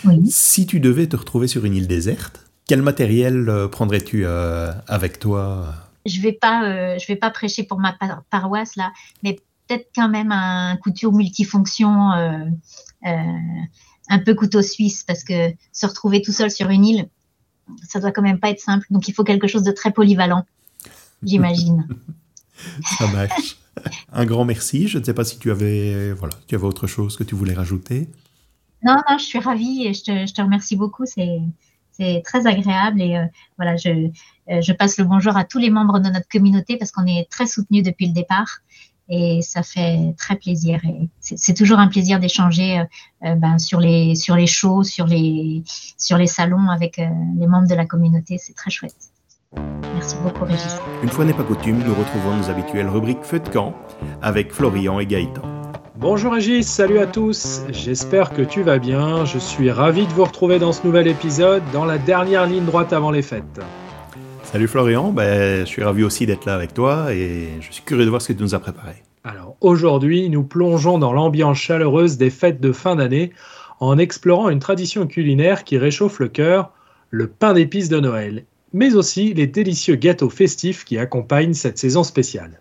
Oui. 0.04 0.30
Si 0.30 0.66
tu 0.66 0.78
devais 0.78 1.08
te 1.08 1.16
retrouver 1.16 1.48
sur 1.48 1.64
une 1.64 1.74
île 1.74 1.88
déserte, 1.88 2.44
quel 2.68 2.82
matériel 2.82 3.68
prendrais-tu 3.70 4.24
avec 4.24 5.18
toi? 5.18 5.74
Je 6.04 6.20
vais 6.20 6.32
pas, 6.32 6.64
euh, 6.64 6.98
je 6.98 7.06
vais 7.06 7.16
pas 7.16 7.30
prêcher 7.30 7.62
pour 7.62 7.78
ma 7.78 7.96
paroisse 8.30 8.76
là, 8.76 8.92
mais 9.22 9.38
peut-être 9.72 9.90
quand 9.94 10.08
même 10.08 10.32
un 10.32 10.76
couteau 10.76 11.12
multifonction, 11.12 12.10
un 13.02 14.18
peu 14.24 14.34
couteau 14.34 14.62
suisse, 14.62 15.04
parce 15.04 15.24
que 15.24 15.52
se 15.72 15.86
retrouver 15.86 16.22
tout 16.22 16.32
seul 16.32 16.50
sur 16.50 16.68
une 16.70 16.84
île, 16.84 17.08
ça 17.88 18.00
doit 18.00 18.12
quand 18.12 18.22
même 18.22 18.40
pas 18.40 18.50
être 18.50 18.60
simple. 18.60 18.86
Donc 18.90 19.08
il 19.08 19.14
faut 19.14 19.24
quelque 19.24 19.46
chose 19.46 19.62
de 19.62 19.72
très 19.72 19.92
polyvalent, 19.92 20.44
j'imagine. 21.22 21.86
ça 22.98 23.06
marche. 23.08 23.56
Un 24.12 24.26
grand 24.26 24.44
merci. 24.44 24.88
Je 24.88 24.98
ne 24.98 25.04
sais 25.04 25.14
pas 25.14 25.24
si 25.24 25.38
tu 25.38 25.50
avais, 25.50 26.12
voilà, 26.12 26.34
tu 26.46 26.54
avais 26.54 26.64
autre 26.64 26.86
chose 26.86 27.16
que 27.16 27.24
tu 27.24 27.34
voulais 27.34 27.54
rajouter. 27.54 28.08
Non, 28.84 28.96
non, 29.08 29.18
je 29.18 29.24
suis 29.24 29.38
ravie 29.38 29.86
et 29.86 29.94
je 29.94 30.02
te, 30.02 30.26
je 30.26 30.34
te 30.34 30.42
remercie 30.42 30.76
beaucoup. 30.76 31.06
C'est 31.06 31.40
c'est 31.92 32.22
très 32.24 32.46
agréable 32.46 33.00
et 33.00 33.16
euh, 33.16 33.26
voilà, 33.58 33.76
je, 33.76 33.90
euh, 33.90 34.60
je 34.60 34.72
passe 34.72 34.98
le 34.98 35.04
bonjour 35.04 35.36
à 35.36 35.44
tous 35.44 35.58
les 35.58 35.70
membres 35.70 36.00
de 36.00 36.08
notre 36.08 36.26
communauté 36.26 36.76
parce 36.76 36.90
qu'on 36.90 37.06
est 37.06 37.30
très 37.30 37.46
soutenus 37.46 37.82
depuis 37.82 38.06
le 38.06 38.12
départ 38.12 38.60
et 39.12 39.42
ça 39.42 39.62
fait 39.62 40.14
très 40.16 40.36
plaisir. 40.36 40.80
Et 40.84 41.08
c'est 41.20 41.54
toujours 41.54 41.78
un 41.78 41.88
plaisir 41.88 42.18
d'échanger 42.18 42.82
euh, 43.24 43.34
ben, 43.34 43.58
sur 43.58 43.78
les 43.78 44.14
sur 44.14 44.36
les 44.36 44.46
shows, 44.46 44.82
sur 44.82 45.06
les 45.06 45.62
sur 45.98 46.16
les 46.16 46.26
salons 46.26 46.70
avec 46.70 46.96
les 46.96 47.46
membres 47.46 47.68
de 47.68 47.74
la 47.74 47.84
communauté. 47.84 48.38
C'est 48.38 48.54
très 48.54 48.70
chouette. 48.70 48.96
Merci 49.94 50.16
beaucoup, 50.22 50.44
Régis. 50.44 50.78
Une 51.02 51.10
fois 51.10 51.26
n'est 51.26 51.34
pas 51.34 51.44
coutume, 51.44 51.82
nous 51.84 51.94
retrouvons 51.94 52.36
nos 52.36 52.48
habituelles 52.48 52.88
rubriques 52.88 53.22
Feu 53.22 53.38
de 53.38 53.48
camp 53.50 53.74
avec 54.22 54.50
Florian 54.50 54.98
et 54.98 55.06
Gaëtan. 55.06 55.42
Bonjour 55.96 56.32
Régis, 56.32 56.66
salut 56.66 56.98
à 56.98 57.06
tous, 57.06 57.60
j'espère 57.68 58.30
que 58.30 58.42
tu 58.42 58.62
vas 58.62 58.78
bien, 58.78 59.24
je 59.24 59.38
suis 59.38 59.70
ravi 59.70 60.04
de 60.04 60.12
vous 60.12 60.24
retrouver 60.24 60.58
dans 60.58 60.72
ce 60.72 60.84
nouvel 60.84 61.06
épisode, 61.06 61.62
dans 61.72 61.84
la 61.84 61.98
dernière 61.98 62.46
ligne 62.46 62.64
droite 62.64 62.92
avant 62.92 63.12
les 63.12 63.22
fêtes. 63.22 63.60
Salut 64.52 64.68
Florian, 64.68 65.12
ben, 65.12 65.60
je 65.60 65.64
suis 65.64 65.82
ravi 65.82 66.04
aussi 66.04 66.26
d'être 66.26 66.44
là 66.44 66.54
avec 66.54 66.74
toi 66.74 67.14
et 67.14 67.48
je 67.62 67.72
suis 67.72 67.82
curieux 67.84 68.04
de 68.04 68.10
voir 68.10 68.20
ce 68.20 68.28
que 68.28 68.32
tu 68.34 68.42
nous 68.42 68.54
as 68.54 68.58
préparé. 68.58 69.02
Alors 69.24 69.56
aujourd'hui, 69.62 70.28
nous 70.28 70.42
plongeons 70.42 70.98
dans 70.98 71.14
l'ambiance 71.14 71.56
chaleureuse 71.56 72.18
des 72.18 72.28
fêtes 72.28 72.60
de 72.60 72.70
fin 72.70 72.96
d'année 72.96 73.32
en 73.80 73.96
explorant 73.96 74.50
une 74.50 74.58
tradition 74.58 75.06
culinaire 75.06 75.64
qui 75.64 75.78
réchauffe 75.78 76.18
le 76.18 76.28
cœur, 76.28 76.70
le 77.08 77.28
pain 77.28 77.54
d'épices 77.54 77.88
de 77.88 77.98
Noël, 77.98 78.44
mais 78.74 78.94
aussi 78.94 79.32
les 79.32 79.46
délicieux 79.46 79.94
gâteaux 79.94 80.28
festifs 80.28 80.84
qui 80.84 80.98
accompagnent 80.98 81.54
cette 81.54 81.78
saison 81.78 82.04
spéciale. 82.04 82.60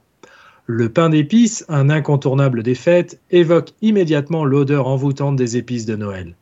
Le 0.67 0.87
pain 0.87 1.09
d'épices, 1.09 1.65
un 1.67 1.89
incontournable 1.89 2.63
des 2.63 2.75
fêtes, 2.75 3.19
évoque 3.31 3.71
immédiatement 3.81 4.45
l'odeur 4.45 4.87
envoûtante 4.87 5.35
des 5.35 5.57
épices 5.57 5.85
de 5.85 5.97
Noël. 5.97 6.35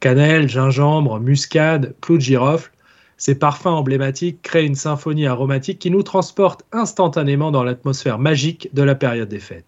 Cannelle, 0.00 0.48
gingembre, 0.48 1.20
muscade, 1.20 1.94
clou 2.00 2.16
de 2.16 2.22
girofle, 2.22 2.70
ces 3.24 3.34
parfums 3.34 3.68
emblématiques 3.68 4.42
créent 4.42 4.66
une 4.66 4.74
symphonie 4.74 5.26
aromatique 5.26 5.78
qui 5.78 5.90
nous 5.90 6.02
transporte 6.02 6.62
instantanément 6.72 7.50
dans 7.50 7.64
l'atmosphère 7.64 8.18
magique 8.18 8.68
de 8.74 8.82
la 8.82 8.94
période 8.94 9.30
des 9.30 9.40
fêtes. 9.40 9.64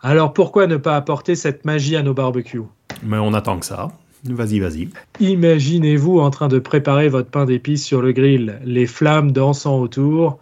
Alors 0.00 0.32
pourquoi 0.32 0.66
ne 0.66 0.78
pas 0.78 0.96
apporter 0.96 1.34
cette 1.34 1.66
magie 1.66 1.94
à 1.94 2.02
nos 2.02 2.14
barbecues? 2.14 2.62
Mais 3.02 3.18
on 3.18 3.34
attend 3.34 3.58
que 3.58 3.66
ça. 3.66 3.92
Vas-y, 4.24 4.60
vas-y. 4.60 4.88
Imaginez-vous 5.20 6.20
en 6.20 6.30
train 6.30 6.48
de 6.48 6.58
préparer 6.58 7.10
votre 7.10 7.28
pain 7.28 7.44
d'épices 7.44 7.84
sur 7.84 8.00
le 8.00 8.12
grill, 8.12 8.58
les 8.64 8.86
flammes 8.86 9.32
dansant 9.32 9.78
autour, 9.78 10.38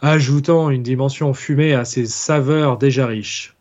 ajoutant 0.00 0.70
une 0.70 0.82
dimension 0.82 1.34
fumée 1.34 1.74
à 1.74 1.84
ces 1.84 2.06
saveurs 2.06 2.78
déjà 2.78 3.06
riches. 3.06 3.54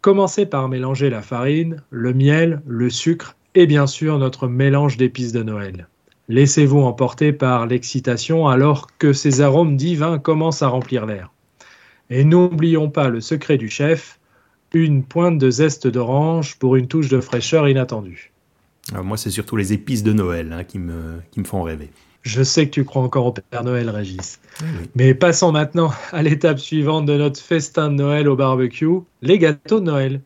Commencez 0.00 0.46
par 0.46 0.68
mélanger 0.68 1.10
la 1.10 1.22
farine, 1.22 1.80
le 1.90 2.12
miel, 2.12 2.60
le 2.66 2.90
sucre 2.90 3.36
et 3.54 3.66
bien 3.66 3.86
sûr 3.86 4.18
notre 4.18 4.48
mélange 4.48 4.96
d'épices 4.96 5.30
de 5.30 5.44
Noël. 5.44 5.86
Laissez-vous 6.28 6.80
emporter 6.80 7.32
par 7.32 7.66
l'excitation 7.66 8.48
alors 8.48 8.88
que 8.98 9.12
ces 9.12 9.40
arômes 9.40 9.76
divins 9.76 10.18
commencent 10.18 10.62
à 10.62 10.68
remplir 10.68 11.06
l'air. 11.06 11.32
Et 12.10 12.24
n'oublions 12.24 12.90
pas 12.90 13.08
le 13.08 13.20
secret 13.20 13.58
du 13.58 13.68
chef, 13.68 14.18
une 14.72 15.04
pointe 15.04 15.38
de 15.38 15.50
zeste 15.50 15.86
d'orange 15.86 16.58
pour 16.58 16.76
une 16.76 16.88
touche 16.88 17.08
de 17.08 17.20
fraîcheur 17.20 17.68
inattendue. 17.68 18.32
Ah, 18.94 19.02
moi, 19.02 19.16
c'est 19.16 19.30
surtout 19.30 19.56
les 19.56 19.72
épices 19.72 20.02
de 20.02 20.12
Noël 20.12 20.52
hein, 20.52 20.64
qui, 20.64 20.78
me, 20.78 21.20
qui 21.30 21.40
me 21.40 21.44
font 21.44 21.62
rêver. 21.62 21.90
Je 22.22 22.42
sais 22.42 22.66
que 22.66 22.72
tu 22.72 22.84
crois 22.84 23.02
encore 23.02 23.26
au 23.26 23.32
Père 23.32 23.62
Noël, 23.62 23.88
Régis. 23.88 24.40
Mais 24.96 25.14
passons 25.14 25.52
maintenant 25.52 25.92
à 26.10 26.22
l'étape 26.22 26.58
suivante 26.58 27.06
de 27.06 27.16
notre 27.16 27.40
festin 27.40 27.88
de 27.88 27.94
Noël 27.94 28.28
au 28.28 28.34
barbecue, 28.34 28.98
les 29.22 29.38
gâteaux 29.38 29.78
de 29.78 29.84
Noël. 29.84 30.20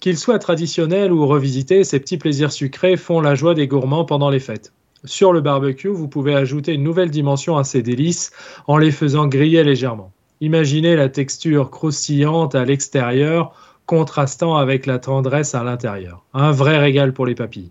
Qu'ils 0.00 0.18
soient 0.18 0.38
traditionnels 0.38 1.12
ou 1.12 1.26
revisités, 1.26 1.84
ces 1.84 2.00
petits 2.00 2.18
plaisirs 2.18 2.52
sucrés 2.52 2.96
font 2.98 3.20
la 3.20 3.34
joie 3.34 3.54
des 3.54 3.66
gourmands 3.66 4.04
pendant 4.04 4.28
les 4.28 4.40
fêtes. 4.40 4.72
Sur 5.04 5.32
le 5.32 5.40
barbecue, 5.40 5.88
vous 5.88 6.06
pouvez 6.06 6.34
ajouter 6.34 6.74
une 6.74 6.84
nouvelle 6.84 7.10
dimension 7.10 7.56
à 7.56 7.64
ces 7.64 7.82
délices 7.82 8.30
en 8.68 8.76
les 8.76 8.92
faisant 8.92 9.26
griller 9.26 9.64
légèrement. 9.64 10.12
Imaginez 10.40 10.94
la 10.94 11.08
texture 11.08 11.70
croustillante 11.70 12.54
à 12.54 12.64
l'extérieur 12.64 13.52
contrastant 13.86 14.56
avec 14.56 14.86
la 14.86 15.00
tendresse 15.00 15.56
à 15.56 15.64
l'intérieur. 15.64 16.24
Un 16.34 16.52
vrai 16.52 16.78
régal 16.78 17.12
pour 17.12 17.26
les 17.26 17.34
papilles. 17.34 17.70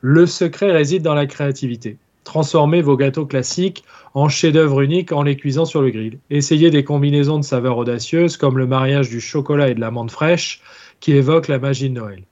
Le 0.00 0.26
secret 0.26 0.70
réside 0.70 1.02
dans 1.02 1.14
la 1.14 1.26
créativité. 1.26 1.96
Transformez 2.22 2.80
vos 2.80 2.96
gâteaux 2.96 3.26
classiques 3.26 3.82
en 4.14 4.28
chefs-d'œuvre 4.28 4.82
uniques 4.82 5.10
en 5.10 5.24
les 5.24 5.36
cuisant 5.36 5.64
sur 5.64 5.82
le 5.82 5.90
grill. 5.90 6.18
Essayez 6.30 6.70
des 6.70 6.84
combinaisons 6.84 7.38
de 7.38 7.44
saveurs 7.44 7.78
audacieuses 7.78 8.36
comme 8.36 8.58
le 8.58 8.68
mariage 8.68 9.10
du 9.10 9.20
chocolat 9.20 9.68
et 9.68 9.74
de 9.74 9.80
l'amande 9.80 10.12
fraîche 10.12 10.60
qui 11.00 11.12
évoquent 11.12 11.48
la 11.48 11.58
magie 11.58 11.90
de 11.90 11.94
Noël. 11.94 12.22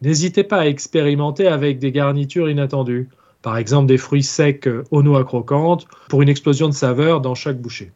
N'hésitez 0.00 0.42
pas 0.42 0.60
à 0.60 0.66
expérimenter 0.66 1.46
avec 1.46 1.78
des 1.78 1.92
garnitures 1.92 2.48
inattendues 2.48 3.08
par 3.44 3.58
exemple 3.58 3.86
des 3.86 3.98
fruits 3.98 4.22
secs 4.22 4.66
aux 4.90 5.02
noix 5.02 5.22
croquantes, 5.22 5.86
pour 6.08 6.22
une 6.22 6.30
explosion 6.30 6.66
de 6.66 6.72
saveurs 6.72 7.20
dans 7.20 7.34
chaque 7.34 7.60
bouchée. 7.60 7.92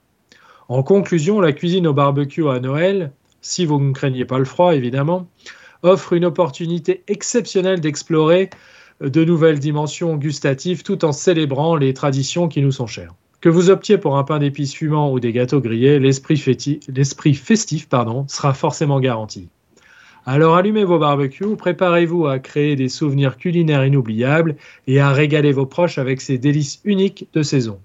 En 0.69 0.83
conclusion, 0.83 1.41
la 1.41 1.53
cuisine 1.53 1.87
au 1.87 1.95
barbecue 1.95 2.47
à 2.47 2.61
Noël, 2.61 3.13
si 3.41 3.65
vous 3.65 3.81
ne 3.81 3.95
craignez 3.95 4.27
pas 4.27 4.39
le 4.39 4.45
froid 4.45 4.75
évidemment, 4.75 5.27
offre 5.83 6.13
une 6.13 6.27
opportunité 6.27 7.03
exceptionnelle 7.09 7.81
d'explorer 7.81 8.51
de 9.01 9.25
nouvelles 9.25 9.59
dimensions 9.59 10.17
gustatives 10.17 10.83
tout 10.83 11.03
en 11.07 11.13
célébrant 11.13 11.77
les 11.77 11.95
traditions 11.95 12.49
qui 12.49 12.61
nous 12.61 12.73
sont 12.73 12.87
chères. 12.87 13.15
Que 13.41 13.49
vous 13.49 13.71
optiez 13.71 13.97
pour 13.97 14.19
un 14.19 14.25
pain 14.25 14.41
d'épices 14.41 14.75
fumant 14.75 15.11
ou 15.11 15.19
des 15.19 15.33
gâteaux 15.33 15.63
grillés, 15.63 15.99
l'esprit 15.99 16.37
festif 16.37 17.89
sera 18.27 18.53
forcément 18.53 19.01
garanti. 19.01 19.49
Alors 20.31 20.57
allumez 20.57 20.85
vos 20.85 20.99
barbecues, 20.99 21.57
préparez-vous 21.57 22.27
à 22.27 22.39
créer 22.39 22.77
des 22.77 22.91
souvenirs 22.91 23.39
culinaires 23.39 23.87
inoubliables 23.87 24.57
et 24.87 25.01
à 25.01 25.11
régaler 25.11 25.53
vos 25.53 25.65
proches 25.65 25.97
avec 25.97 26.21
ces 26.21 26.37
délices 26.37 26.83
uniques 26.85 27.27
de 27.33 27.43
saison. 27.43 27.81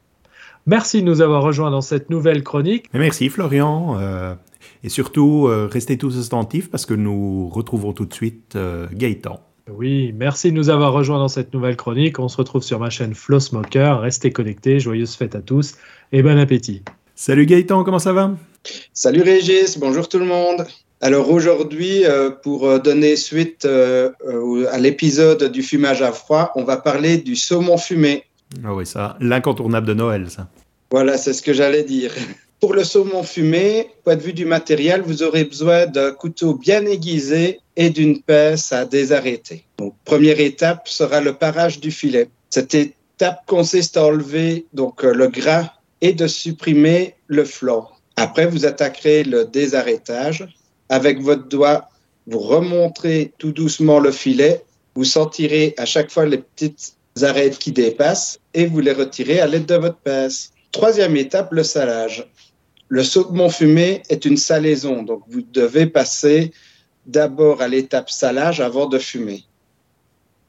Merci 0.65 1.03
de 1.03 1.05
nous 1.05 1.21
avoir 1.21 1.41
rejoints 1.41 1.71
dans 1.71 1.79
cette 1.79 2.09
nouvelle 2.09 2.43
chronique. 2.43 2.87
Merci 2.93 3.29
Florian. 3.29 3.97
Euh, 3.97 4.35
et 4.83 4.89
surtout, 4.89 5.47
euh, 5.47 5.69
restez 5.71 5.97
tous 5.97 6.19
attentifs 6.19 6.69
parce 6.69 6.85
que 6.85 6.93
nous 6.93 7.47
retrouvons 7.47 7.93
tout 7.93 8.03
de 8.03 8.13
suite 8.13 8.57
euh, 8.57 8.87
Gaëtan. 8.91 9.39
Oui, 9.71 10.11
merci 10.13 10.51
de 10.51 10.57
nous 10.57 10.69
avoir 10.69 10.91
rejoints 10.91 11.19
dans 11.19 11.29
cette 11.29 11.53
nouvelle 11.53 11.77
chronique. 11.77 12.19
On 12.19 12.27
se 12.27 12.35
retrouve 12.35 12.61
sur 12.61 12.77
ma 12.77 12.89
chaîne 12.89 13.15
Flow 13.15 13.39
Smoker. 13.39 14.01
Restez 14.01 14.33
connectés, 14.33 14.81
joyeuses 14.81 15.15
fêtes 15.15 15.35
à 15.35 15.41
tous 15.41 15.75
et 16.11 16.21
bon 16.21 16.37
appétit. 16.37 16.83
Salut 17.15 17.45
Gaëtan, 17.45 17.85
comment 17.85 17.99
ça 17.99 18.11
va? 18.11 18.35
Salut 18.91 19.21
Régis, 19.21 19.79
bonjour 19.79 20.09
tout 20.09 20.19
le 20.19 20.25
monde. 20.25 20.65
Alors 21.03 21.29
aujourd'hui, 21.31 22.05
euh, 22.05 22.29
pour 22.29 22.65
euh, 22.65 22.79
donner 22.79 23.17
suite 23.17 23.65
euh, 23.65 24.11
à 24.71 24.77
l'épisode 24.77 25.51
du 25.51 25.61
fumage 25.61 26.01
à 26.01 26.13
froid, 26.13 26.53
on 26.55 26.63
va 26.63 26.77
parler 26.77 27.17
du 27.17 27.35
saumon 27.35 27.77
fumé. 27.77 28.23
Ah 28.63 28.73
oui, 28.73 28.85
ça, 28.85 29.17
l'incontournable 29.19 29.85
de 29.85 29.95
Noël, 29.95 30.31
ça. 30.31 30.47
Voilà, 30.91 31.17
c'est 31.17 31.33
ce 31.33 31.41
que 31.41 31.51
j'allais 31.51 31.83
dire. 31.83 32.13
Pour 32.61 32.73
le 32.73 32.85
saumon 32.85 33.21
fumé, 33.21 33.89
point 34.05 34.15
de 34.15 34.21
vue 34.21 34.31
du 34.31 34.45
matériel, 34.45 35.01
vous 35.01 35.23
aurez 35.23 35.43
besoin 35.43 35.87
d'un 35.87 36.11
couteau 36.11 36.53
bien 36.53 36.85
aiguisé 36.85 37.59
et 37.75 37.89
d'une 37.89 38.21
pince 38.21 38.71
à 38.71 38.85
désarrêter. 38.85 39.65
Donc, 39.79 39.95
première 40.05 40.39
étape 40.39 40.87
sera 40.87 41.19
le 41.19 41.33
parage 41.33 41.81
du 41.81 41.91
filet. 41.91 42.29
Cette 42.49 42.75
étape 42.75 43.41
consiste 43.45 43.97
à 43.97 44.05
enlever 44.05 44.67
donc 44.71 45.03
le 45.03 45.27
gras 45.27 45.69
et 45.99 46.13
de 46.13 46.27
supprimer 46.27 47.15
le 47.27 47.43
flanc. 47.43 47.89
Après, 48.15 48.45
vous 48.45 48.65
attaquerez 48.65 49.25
le 49.25 49.43
désarrêtage 49.43 50.47
avec 50.89 51.21
votre 51.21 51.47
doigt, 51.47 51.89
vous 52.27 52.39
remonterez 52.39 53.33
tout 53.37 53.51
doucement 53.51 53.99
le 53.99 54.11
filet, 54.11 54.63
vous 54.95 55.03
sentirez 55.03 55.73
à 55.77 55.85
chaque 55.85 56.11
fois 56.11 56.25
les 56.25 56.37
petites 56.37 56.95
arêtes 57.21 57.57
qui 57.57 57.71
dépassent 57.71 58.39
et 58.53 58.65
vous 58.65 58.79
les 58.79 58.93
retirez 58.93 59.39
à 59.39 59.47
l'aide 59.47 59.65
de 59.65 59.75
votre 59.75 59.97
pince. 59.97 60.51
Troisième 60.71 61.17
étape, 61.17 61.51
le 61.51 61.63
salage. 61.63 62.27
Le 62.87 63.03
saumon 63.03 63.49
fumé 63.49 64.03
est 64.09 64.25
une 64.25 64.37
salaison, 64.37 65.03
donc 65.03 65.23
vous 65.27 65.41
devez 65.41 65.87
passer 65.87 66.51
d'abord 67.05 67.61
à 67.61 67.67
l'étape 67.67 68.09
salage 68.09 68.61
avant 68.61 68.85
de 68.85 68.99
fumer. 68.99 69.43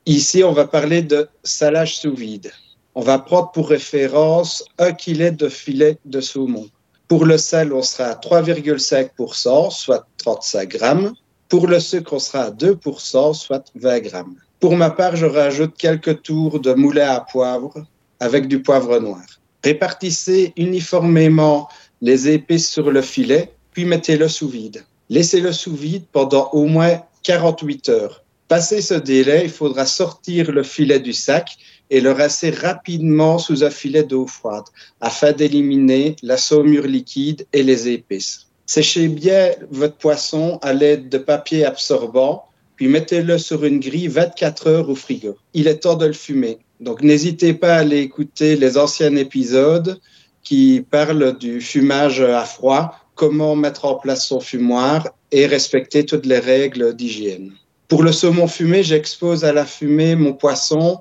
Ici, 0.07 0.45
on 0.45 0.53
va 0.53 0.67
parler 0.67 1.03
de 1.03 1.29
salage 1.43 1.97
sous 1.97 2.15
vide. 2.15 2.53
On 2.95 3.01
va 3.01 3.19
prendre 3.19 3.51
pour 3.53 3.71
référence 3.71 4.65
un 4.79 4.93
kilo 4.93 5.31
de 5.31 5.49
filet 5.49 5.99
de 6.05 6.21
saumon. 6.21 6.69
Pour 7.09 7.27
le 7.27 7.37
sel, 7.39 7.73
on 7.73 7.83
sera 7.83 8.11
à 8.11 8.15
3,5%, 8.15 9.71
soit 9.71 10.07
35 10.19 10.69
grammes. 10.69 11.13
Pour 11.49 11.67
le 11.67 11.79
sucre, 11.79 12.15
on 12.15 12.19
sera 12.19 12.45
à 12.45 12.51
2%, 12.51 13.35
soit 13.35 13.65
20 13.75 14.01
grammes. 14.01 14.37
Pour 14.61 14.77
ma 14.77 14.91
part, 14.91 15.15
je 15.15 15.27
rajoute 15.27 15.77
quelques 15.77 16.23
tours 16.23 16.61
de 16.61 16.73
moulin 16.73 17.11
à 17.11 17.21
poivre 17.21 17.75
avec 18.21 18.49
du 18.49 18.63
poivre 18.63 18.99
noir. 18.99 19.23
Répartissez 19.63 20.53
uniformément 20.57 21.69
les 22.01 22.29
épices 22.29 22.71
sur 22.71 22.91
le 22.91 23.03
filet, 23.03 23.53
puis 23.73 23.85
mettez-le 23.85 24.29
sous 24.29 24.49
vide. 24.49 24.85
Laissez-le 25.11 25.53
sous 25.53 25.75
vide 25.75 26.05
pendant 26.13 26.49
au 26.53 26.65
moins 26.65 27.03
48 27.25 27.89
heures. 27.91 28.23
Passé 28.49 28.83
ce 28.83 28.95
délai, 28.95 29.43
il 29.45 29.51
faudra 29.51 29.87
sortir 29.87 30.53
le 30.53 30.63
filet 30.63 31.01
du 31.01 31.13
sac 31.13 31.57
et 31.91 32.01
le 32.01 32.13
rincer 32.13 32.51
rapidement 32.51 33.39
sous 33.39 33.65
un 33.65 33.71
filet 33.71 34.03
d'eau 34.03 34.27
froide 34.27 34.65
afin 35.01 35.33
d'éliminer 35.33 36.17
la 36.23 36.37
saumure 36.37 36.87
liquide 36.87 37.47
et 37.53 37.63
les 37.63 37.89
épices. 37.89 38.47
Séchez 38.67 39.09
bien 39.09 39.51
votre 39.71 39.97
poisson 39.97 40.59
à 40.63 40.73
l'aide 40.73 41.09
de 41.09 41.19
papier 41.19 41.65
absorbant, 41.65 42.45
puis 42.77 42.89
mettez-le 42.89 43.39
sur 43.39 43.65
une 43.65 43.79
grille 43.79 44.09
24 44.09 44.67
heures 44.69 44.89
au 44.89 44.95
frigo. 44.95 45.37
Il 45.53 45.69
est 45.69 45.81
temps 45.81 45.97
de 45.97 46.07
le 46.07 46.15
fumer. 46.15 46.59
Donc 46.81 47.03
n'hésitez 47.03 47.53
pas 47.55 47.75
à 47.75 47.81
aller 47.81 48.01
écouter 48.01 48.57
les 48.57 48.79
anciens 48.79 49.15
épisodes 49.17 50.01
qui 50.43 50.85
parlent 50.91 51.37
du 51.39 51.61
fumage 51.61 52.21
à 52.21 52.45
froid, 52.45 52.99
comment 53.15 53.55
mettre 53.55 53.85
en 53.85 53.95
place 53.95 54.27
son 54.27 54.41
fumoir 54.41 55.09
et 55.31 55.47
respecter 55.47 56.05
toutes 56.05 56.27
les 56.27 56.39
règles 56.39 56.95
d'hygiène. 56.95 57.53
Pour 57.89 58.03
le 58.03 58.13
saumon 58.13 58.49
fumé, 58.49 58.83
j'expose 58.83 59.45
à 59.45 59.53
la 59.53 59.65
fumée 59.65 60.17
mon 60.17 60.33
poisson 60.33 61.01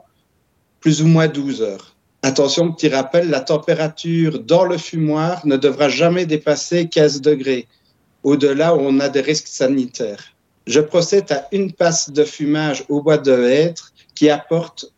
plus 0.84 1.02
ou 1.02 1.08
moins 1.08 1.30
12 1.30 1.62
heures. 1.62 1.96
Attention, 2.24 2.74
petit 2.74 2.90
rappel, 2.90 3.30
la 3.30 3.40
température 3.40 4.38
dans 4.38 4.66
le 4.66 4.78
fumoir 4.78 5.48
ne 5.48 5.56
devra 5.56 5.88
jamais 5.88 6.26
dépasser 6.26 6.90
15 6.90 7.22
degrés. 7.22 7.70
Au-delà, 8.24 8.76
on 8.76 9.00
a 9.00 9.08
des 9.08 9.22
risques 9.22 9.48
sanitaires. 9.48 10.36
Je 10.68 10.82
procède 10.82 11.32
à 11.32 11.48
une 11.54 11.72
passe 11.72 12.10
de 12.10 12.26
fumage 12.26 12.84
au 12.90 13.02
bois 13.02 13.18
de 13.18 13.32
hêtre 13.32 13.94
qui 14.14 14.30
apporte 14.30 14.92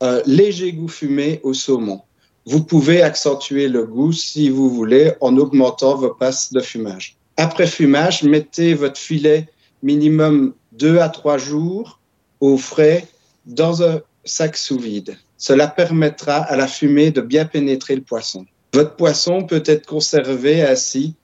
un 0.00 0.22
léger 0.24 0.72
goût 0.72 0.88
fumé 0.88 1.40
au 1.42 1.52
saumon. 1.52 2.00
Vous 2.46 2.64
pouvez 2.64 3.02
accentuer 3.02 3.68
le 3.68 3.84
goût 3.84 4.12
si 4.12 4.48
vous 4.48 4.70
voulez 4.70 5.12
en 5.20 5.36
augmentant 5.36 5.96
vos 5.96 6.14
passes 6.14 6.50
de 6.50 6.60
fumage. 6.60 7.14
Après 7.36 7.66
fumage, 7.66 8.22
mettez 8.22 8.72
votre 8.72 8.98
filet 8.98 9.50
minimum 9.82 10.54
2 10.72 10.98
à 10.98 11.10
3 11.10 11.36
jours 11.36 12.00
au 12.40 12.56
frais 12.56 13.06
dans 13.44 13.82
un 13.82 14.00
sac 14.24 14.56
sous 14.56 14.78
vide. 14.78 15.18
Cela 15.38 15.66
permettra 15.66 16.36
à 16.36 16.56
la 16.56 16.66
fumée 16.66 17.10
de 17.10 17.20
bien 17.20 17.44
pénétrer 17.44 17.94
le 17.94 18.02
poisson. 18.02 18.46
Votre 18.72 18.96
poisson 18.96 19.44
peut 19.44 19.62
être 19.66 19.86
conservé 19.86 20.62
ainsi 20.62 21.14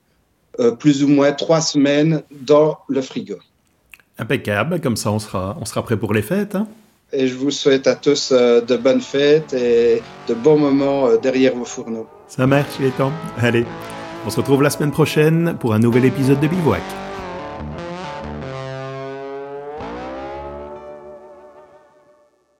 euh, 0.60 0.72
plus 0.72 1.02
ou 1.02 1.08
moins 1.08 1.32
trois 1.32 1.60
semaines 1.60 2.22
dans 2.30 2.78
le 2.88 3.00
frigo. 3.00 3.36
Impeccable, 4.18 4.80
comme 4.80 4.96
ça 4.96 5.10
on 5.10 5.18
sera, 5.18 5.56
on 5.60 5.64
sera 5.64 5.82
prêt 5.82 5.96
pour 5.96 6.12
les 6.12 6.22
fêtes. 6.22 6.54
Hein. 6.54 6.68
et 7.12 7.26
je 7.26 7.34
vous 7.34 7.50
souhaite 7.50 7.86
à 7.86 7.94
tous 7.94 8.32
euh, 8.32 8.60
de 8.60 8.76
bonnes 8.76 9.00
fêtes 9.00 9.54
et 9.54 10.02
de 10.28 10.34
bons 10.34 10.58
moments 10.58 11.06
euh, 11.06 11.16
derrière 11.16 11.54
vos 11.54 11.64
fourneaux. 11.64 12.06
Ça 12.28 12.46
marche, 12.46 12.78
les 12.80 12.90
temps. 12.90 13.12
Allez, 13.38 13.64
on 14.26 14.30
se 14.30 14.36
retrouve 14.36 14.62
la 14.62 14.70
semaine 14.70 14.92
prochaine 14.92 15.56
pour 15.58 15.74
un 15.74 15.78
nouvel 15.78 16.04
épisode 16.04 16.40
de 16.40 16.48
Bivouac. 16.48 16.82